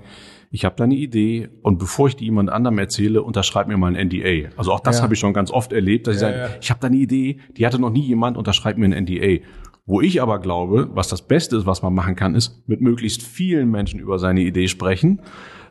[0.49, 3.93] ich habe da eine Idee und bevor ich die jemand anderem erzähle, unterschreib mir mal
[3.93, 4.49] ein NDA.
[4.55, 5.03] Also auch das ja.
[5.03, 6.49] habe ich schon ganz oft erlebt, dass ich ja, sage, ja.
[6.61, 9.43] ich habe da eine Idee, die hatte noch nie jemand, unterschreib mir ein NDA.
[9.85, 13.23] Wo ich aber glaube, was das Beste ist, was man machen kann, ist mit möglichst
[13.23, 15.21] vielen Menschen über seine Idee sprechen,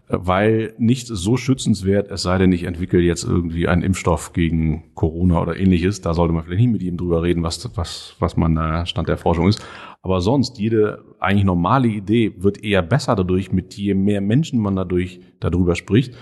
[0.08, 4.84] weil nichts ist so schützenswert, es sei denn, ich entwickle jetzt irgendwie einen Impfstoff gegen
[4.94, 6.00] Corona oder ähnliches.
[6.00, 9.08] Da sollte man vielleicht nicht mit jedem drüber reden, was, was, was man da Stand
[9.08, 9.64] der Forschung ist.
[10.02, 14.76] Aber sonst, jede eigentlich normale Idee wird eher besser dadurch, mit je mehr Menschen man
[14.76, 16.14] dadurch darüber spricht,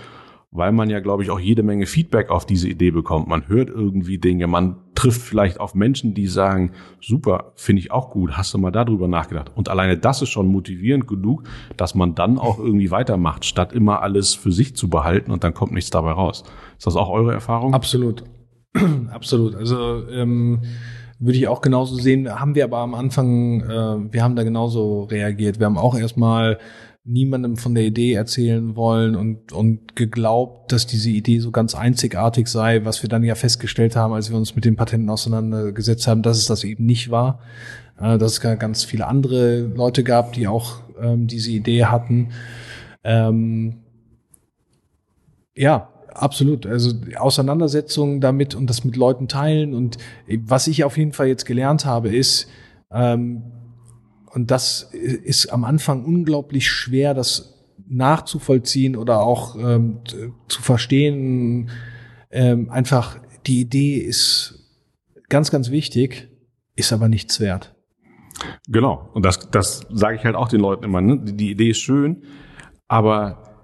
[0.55, 3.27] weil man ja, glaube ich, auch jede Menge Feedback auf diese Idee bekommt.
[3.27, 8.09] Man hört irgendwie Dinge, man trifft vielleicht auf Menschen, die sagen, super, finde ich auch
[8.09, 9.51] gut, hast du mal darüber nachgedacht?
[9.55, 11.43] Und alleine das ist schon motivierend genug,
[11.77, 15.53] dass man dann auch irgendwie weitermacht, statt immer alles für sich zu behalten und dann
[15.53, 16.43] kommt nichts dabei raus.
[16.77, 17.73] Ist das auch eure Erfahrung?
[17.73, 18.23] Absolut.
[19.11, 19.55] Absolut.
[19.55, 20.61] Also ähm,
[21.19, 22.29] würde ich auch genauso sehen.
[22.29, 25.59] Haben wir aber am Anfang, äh, wir haben da genauso reagiert.
[25.59, 26.59] Wir haben auch erstmal
[27.05, 32.47] niemandem von der Idee erzählen wollen und, und geglaubt, dass diese Idee so ganz einzigartig
[32.47, 36.23] sei, was wir dann ja festgestellt haben, als wir uns mit den Patenten auseinandergesetzt haben,
[36.23, 37.39] dass es das eben nicht war.
[37.99, 42.29] Äh, dass es ganz viele andere Leute gab, die auch ähm, diese Idee hatten.
[43.03, 43.77] Ähm,
[45.55, 46.65] ja, Absolut.
[46.65, 49.73] Also Auseinandersetzungen damit und das mit Leuten teilen.
[49.73, 49.97] Und
[50.45, 52.47] was ich auf jeden Fall jetzt gelernt habe, ist,
[52.89, 53.43] ähm,
[54.35, 57.55] und das ist am Anfang unglaublich schwer, das
[57.87, 60.01] nachzuvollziehen oder auch ähm,
[60.49, 61.69] zu verstehen.
[62.31, 63.17] Ähm, einfach
[63.47, 64.59] die Idee ist
[65.29, 66.27] ganz, ganz wichtig,
[66.75, 67.75] ist aber nichts wert.
[68.67, 69.09] Genau.
[69.13, 70.99] Und das, das sage ich halt auch den Leuten immer.
[70.99, 71.17] Ne?
[71.23, 72.23] Die Idee ist schön,
[72.89, 73.54] aber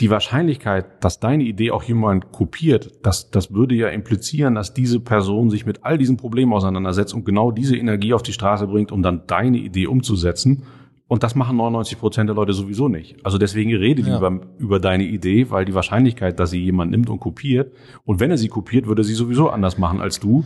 [0.00, 5.00] die Wahrscheinlichkeit, dass deine Idee auch jemand kopiert, das, das würde ja implizieren, dass diese
[5.00, 8.92] Person sich mit all diesen Problemen auseinandersetzt und genau diese Energie auf die Straße bringt,
[8.92, 10.62] um dann deine Idee umzusetzen.
[11.08, 13.16] Und das machen 99 Prozent der Leute sowieso nicht.
[13.24, 14.14] Also deswegen rede ja.
[14.14, 17.72] lieber über deine Idee, weil die Wahrscheinlichkeit, dass sie jemand nimmt und kopiert,
[18.04, 20.44] und wenn er sie kopiert, würde sie sowieso anders machen als du,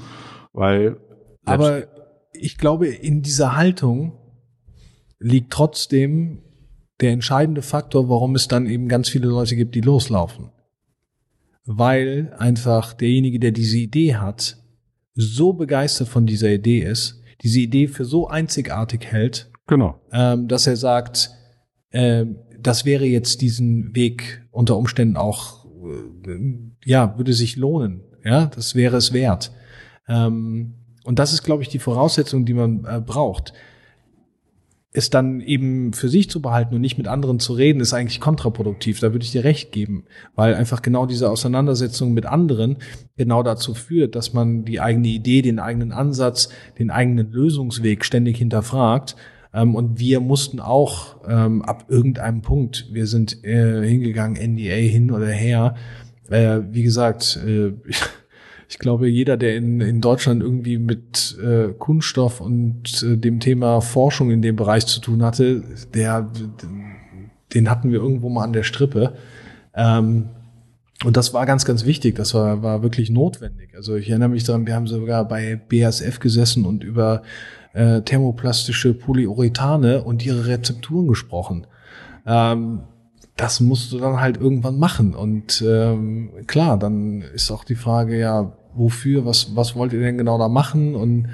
[0.52, 0.96] weil.
[1.44, 1.82] Aber
[2.32, 4.12] ich glaube, in dieser Haltung
[5.18, 6.42] liegt trotzdem
[7.02, 10.50] der entscheidende Faktor, warum es dann eben ganz viele Leute gibt, die loslaufen.
[11.64, 14.56] Weil einfach derjenige, der diese Idee hat,
[15.14, 20.00] so begeistert von dieser Idee ist, diese Idee für so einzigartig hält, genau.
[20.12, 21.30] ähm, dass er sagt,
[21.90, 22.24] äh,
[22.58, 26.30] das wäre jetzt diesen Weg unter Umständen auch, äh,
[26.84, 28.02] ja, würde sich lohnen.
[28.24, 29.52] Ja, das wäre es wert.
[30.08, 30.74] Ähm,
[31.04, 33.52] und das ist, glaube ich, die Voraussetzung, die man äh, braucht
[34.92, 38.20] es dann eben für sich zu behalten und nicht mit anderen zu reden, ist eigentlich
[38.20, 39.00] kontraproduktiv.
[39.00, 42.76] Da würde ich dir recht geben, weil einfach genau diese Auseinandersetzung mit anderen
[43.16, 48.36] genau dazu führt, dass man die eigene Idee, den eigenen Ansatz, den eigenen Lösungsweg ständig
[48.36, 49.16] hinterfragt.
[49.54, 55.10] Ähm, und wir mussten auch ähm, ab irgendeinem Punkt, wir sind äh, hingegangen, NDA hin
[55.10, 55.74] oder her.
[56.28, 57.72] Äh, wie gesagt, äh,
[58.72, 63.82] ich glaube, jeder, der in, in Deutschland irgendwie mit äh, Kunststoff und äh, dem Thema
[63.82, 65.62] Forschung in dem Bereich zu tun hatte,
[65.92, 66.32] der,
[67.52, 69.12] den hatten wir irgendwo mal an der Strippe.
[69.74, 70.30] Ähm,
[71.04, 72.14] und das war ganz, ganz wichtig.
[72.14, 73.74] Das war, war wirklich notwendig.
[73.76, 77.24] Also ich erinnere mich daran, wir haben sogar bei BASF gesessen und über
[77.74, 81.66] äh, thermoplastische Polyurethane und ihre Rezepturen gesprochen.
[82.24, 82.80] Ähm,
[83.36, 85.14] das musst du dann halt irgendwann machen.
[85.14, 90.18] Und ähm, klar, dann ist auch die Frage, ja, wofür, was, was wollt ihr denn
[90.18, 90.94] genau da machen?
[90.94, 91.28] Und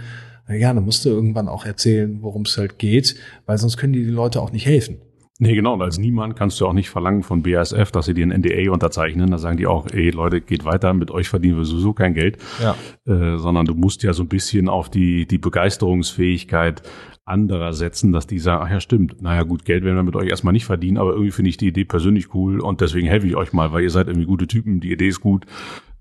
[0.48, 3.16] ja, dann musst du irgendwann auch erzählen, worum es halt geht,
[3.46, 4.98] weil sonst können die, die Leute auch nicht helfen.
[5.40, 5.74] Nee, genau.
[5.74, 8.72] Und als niemand kannst du auch nicht verlangen von BASF, dass sie dir ein NDA
[8.72, 9.30] unterzeichnen.
[9.30, 12.38] Da sagen die auch, ey Leute, geht weiter, mit euch verdienen wir sowieso kein Geld.
[12.60, 12.74] Ja.
[13.06, 16.82] Äh, sondern du musst ja so ein bisschen auf die, die Begeisterungsfähigkeit
[17.28, 20.28] anderer setzen, dass die sagen, ach ja, stimmt, naja gut, Geld werden wir mit euch
[20.28, 23.36] erstmal nicht verdienen, aber irgendwie finde ich die Idee persönlich cool und deswegen helfe ich
[23.36, 25.46] euch mal, weil ihr seid irgendwie gute Typen, die Idee ist gut.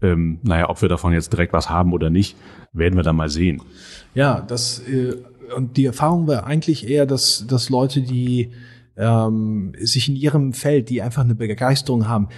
[0.02, 2.36] Ähm, naja, ob wir davon jetzt direkt was haben oder nicht,
[2.72, 3.62] werden wir dann mal sehen.
[4.14, 5.16] Ja, das äh,
[5.56, 8.52] und die Erfahrung war eigentlich eher, dass, dass Leute, die
[8.98, 12.30] ähm, sich in ihrem Feld, die einfach eine Begeisterung haben,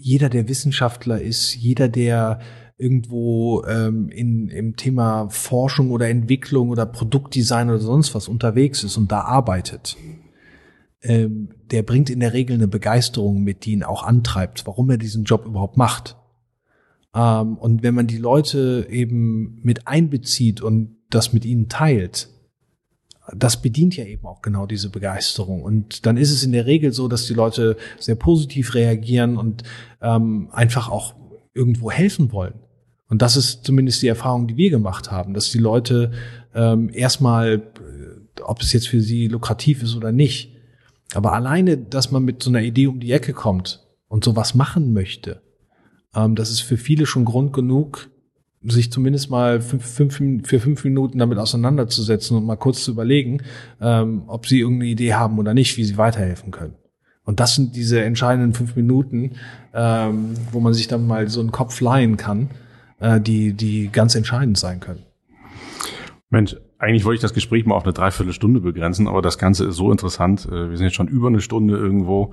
[0.00, 2.40] jeder, der Wissenschaftler ist, jeder, der
[2.82, 8.96] irgendwo ähm, in, im Thema Forschung oder Entwicklung oder Produktdesign oder sonst was unterwegs ist
[8.96, 9.96] und da arbeitet,
[11.02, 14.98] ähm, der bringt in der Regel eine Begeisterung mit, die ihn auch antreibt, warum er
[14.98, 16.16] diesen Job überhaupt macht.
[17.14, 22.30] Ähm, und wenn man die Leute eben mit einbezieht und das mit ihnen teilt,
[23.32, 25.62] das bedient ja eben auch genau diese Begeisterung.
[25.62, 29.62] Und dann ist es in der Regel so, dass die Leute sehr positiv reagieren und
[30.00, 31.14] ähm, einfach auch
[31.54, 32.54] irgendwo helfen wollen.
[33.12, 36.12] Und das ist zumindest die Erfahrung, die wir gemacht haben, dass die Leute
[36.54, 40.56] ähm, erstmal, äh, ob es jetzt für sie lukrativ ist oder nicht,
[41.12, 44.94] aber alleine, dass man mit so einer Idee um die Ecke kommt und sowas machen
[44.94, 45.42] möchte,
[46.14, 48.08] ähm, das ist für viele schon Grund genug,
[48.62, 53.42] sich zumindest mal fünf, fünf, für fünf Minuten damit auseinanderzusetzen und mal kurz zu überlegen,
[53.82, 56.76] ähm, ob sie irgendeine Idee haben oder nicht, wie sie weiterhelfen können.
[57.24, 59.32] Und das sind diese entscheidenden fünf Minuten,
[59.74, 62.48] ähm, wo man sich dann mal so einen Kopf leihen kann,
[63.02, 65.02] äh, die, die ganz entscheidend sein können.
[66.30, 69.76] Mensch, eigentlich wollte ich das Gespräch mal auf eine Dreiviertelstunde begrenzen, aber das Ganze ist
[69.76, 70.46] so interessant.
[70.46, 72.32] Äh, wir sind jetzt schon über eine Stunde irgendwo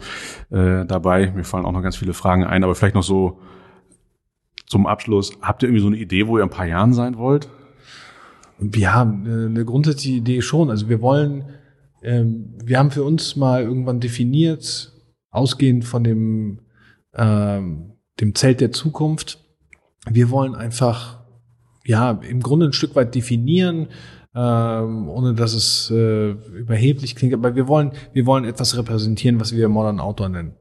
[0.52, 1.32] äh, dabei.
[1.32, 3.40] Mir fallen auch noch ganz viele Fragen ein, aber vielleicht noch so
[4.68, 7.18] zum Abschluss, habt ihr irgendwie so eine Idee, wo ihr in ein paar Jahren sein
[7.18, 7.50] wollt?
[8.60, 10.70] Wir haben eine grundsätzliche Idee schon.
[10.70, 11.46] Also wir wollen,
[12.04, 14.94] ähm, wir haben für uns mal irgendwann definiert,
[15.32, 16.60] ausgehend von dem,
[17.16, 19.49] ähm, dem Zelt der Zukunft,
[20.10, 21.20] wir wollen einfach,
[21.86, 23.88] ja, im Grunde ein Stück weit definieren,
[24.36, 29.56] ähm, ohne dass es äh, überheblich klingt, aber wir wollen, wir wollen etwas repräsentieren, was
[29.56, 30.54] wir Modern Outdoor nennen.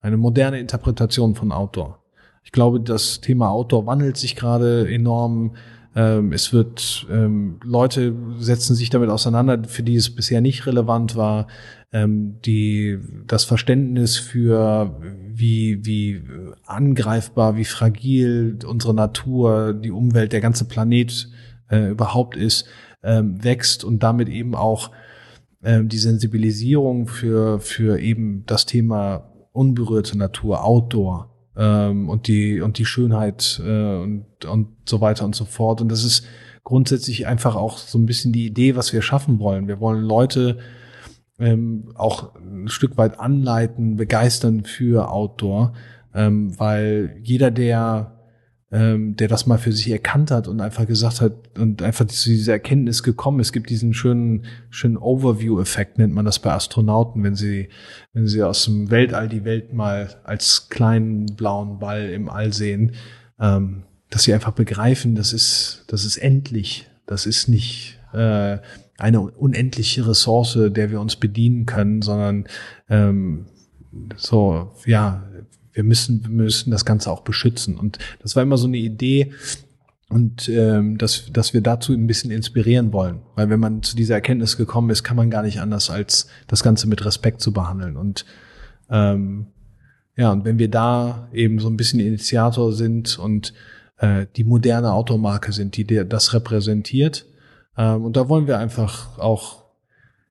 [0.00, 2.02] Eine moderne Interpretation von Outdoor.
[2.42, 5.56] Ich glaube, das Thema Outdoor wandelt sich gerade enorm.
[5.96, 11.14] Ähm, es wird, ähm, Leute setzen sich damit auseinander, für die es bisher nicht relevant
[11.16, 11.46] war.
[11.92, 15.00] Ähm, die, das Verständnis für
[15.32, 16.22] wie, wie
[16.66, 21.28] angreifbar, wie fragil unsere Natur, die Umwelt, der ganze Planet
[21.70, 22.66] äh, überhaupt ist,
[23.04, 24.90] ähm, wächst und damit eben auch
[25.62, 32.78] ähm, die Sensibilisierung für, für eben das Thema unberührte Natur, Outdoor ähm, und die und
[32.78, 35.80] die Schönheit äh, und und so weiter und so fort.
[35.80, 36.26] Und das ist
[36.64, 39.68] grundsätzlich einfach auch so ein bisschen die Idee, was wir schaffen wollen.
[39.68, 40.58] Wir wollen Leute
[41.38, 45.74] ähm, auch ein Stück weit anleiten, begeistern für Outdoor,
[46.14, 48.13] ähm, weil jeder, der
[48.74, 52.28] ähm, der das mal für sich erkannt hat und einfach gesagt hat und einfach zu
[52.28, 53.38] dieser Erkenntnis gekommen.
[53.38, 57.68] Es gibt diesen schönen, schönen Overview-Effekt, nennt man das bei Astronauten, wenn sie,
[58.14, 62.96] wenn sie aus dem Weltall die Welt mal als kleinen blauen Ball im All sehen,
[63.38, 66.90] ähm, dass sie einfach begreifen, das ist, das ist endlich.
[67.06, 68.58] Das ist nicht äh,
[68.98, 72.46] eine unendliche Ressource, der wir uns bedienen können, sondern
[72.88, 73.46] ähm,
[74.16, 75.28] so, ja,
[75.74, 77.76] wir müssen, wir müssen das Ganze auch beschützen.
[77.76, 79.32] Und das war immer so eine Idee,
[80.14, 83.22] und ähm, dass, dass wir dazu ein bisschen inspirieren wollen.
[83.34, 86.62] Weil wenn man zu dieser Erkenntnis gekommen ist, kann man gar nicht anders, als das
[86.62, 87.96] Ganze mit Respekt zu behandeln.
[87.96, 88.24] Und
[88.90, 89.46] ähm,
[90.16, 93.54] ja, und wenn wir da eben so ein bisschen Initiator sind und
[93.98, 97.26] äh, die moderne Automarke sind, die das repräsentiert,
[97.76, 99.63] ähm, und da wollen wir einfach auch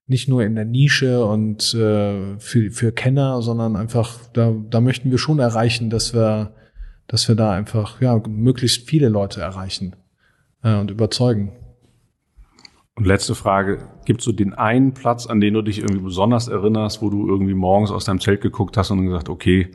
[0.05, 5.11] nicht nur in der Nische und äh, für, für Kenner, sondern einfach, da, da möchten
[5.11, 6.53] wir schon erreichen, dass wir,
[7.07, 9.95] dass wir da einfach ja, möglichst viele Leute erreichen
[10.63, 11.53] äh, und überzeugen.
[12.95, 16.47] Und letzte Frage, gibt es so den einen Platz, an den du dich irgendwie besonders
[16.47, 19.71] erinnerst, wo du irgendwie morgens aus deinem Zelt geguckt hast und gesagt, okay,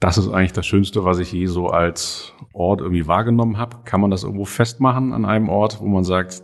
[0.00, 3.78] das ist eigentlich das Schönste, was ich je so als Ort irgendwie wahrgenommen habe.
[3.84, 6.42] Kann man das irgendwo festmachen an einem Ort, wo man sagt,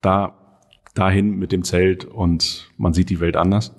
[0.00, 0.43] da
[0.94, 3.74] dahin mit dem Zelt und man sieht die Welt anders?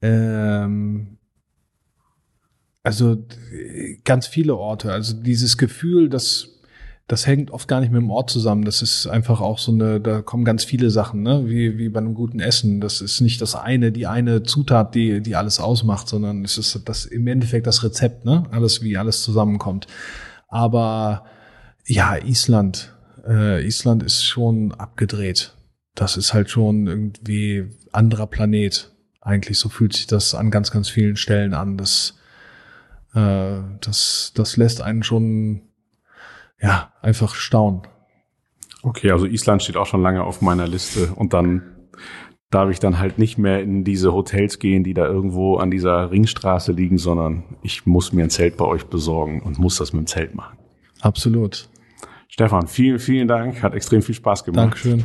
[0.00, 1.18] Ähm,
[2.82, 3.24] also
[4.04, 4.92] ganz viele Orte.
[4.92, 6.60] Also dieses Gefühl, dass
[7.08, 8.64] das hängt oft gar nicht mit dem Ort zusammen.
[8.64, 11.42] Das ist einfach auch so eine, da kommen ganz viele Sachen, ne?
[11.46, 12.80] wie, wie bei einem guten Essen.
[12.80, 16.80] Das ist nicht das eine, die eine Zutat, die, die alles ausmacht, sondern es ist
[16.88, 18.44] das im Endeffekt das Rezept, ne?
[18.52, 19.88] Alles, wie alles zusammenkommt.
[20.46, 21.24] Aber
[21.84, 22.94] ja, Island.
[23.26, 25.52] Äh, Island ist schon abgedreht
[25.94, 28.92] das ist halt schon irgendwie anderer Planet.
[29.20, 31.76] Eigentlich so fühlt sich das an ganz, ganz vielen Stellen an.
[31.76, 32.18] Das,
[33.14, 35.62] äh, das, das lässt einen schon,
[36.60, 37.82] ja, einfach staunen.
[38.82, 41.62] Okay, also Island steht auch schon lange auf meiner Liste und dann
[42.50, 46.10] darf ich dann halt nicht mehr in diese Hotels gehen, die da irgendwo an dieser
[46.10, 50.04] Ringstraße liegen, sondern ich muss mir ein Zelt bei euch besorgen und muss das mit
[50.04, 50.58] dem Zelt machen.
[51.00, 51.68] Absolut.
[52.28, 53.62] Stefan, vielen, vielen Dank.
[53.62, 54.64] Hat extrem viel Spaß gemacht.
[54.64, 55.04] Dankeschön.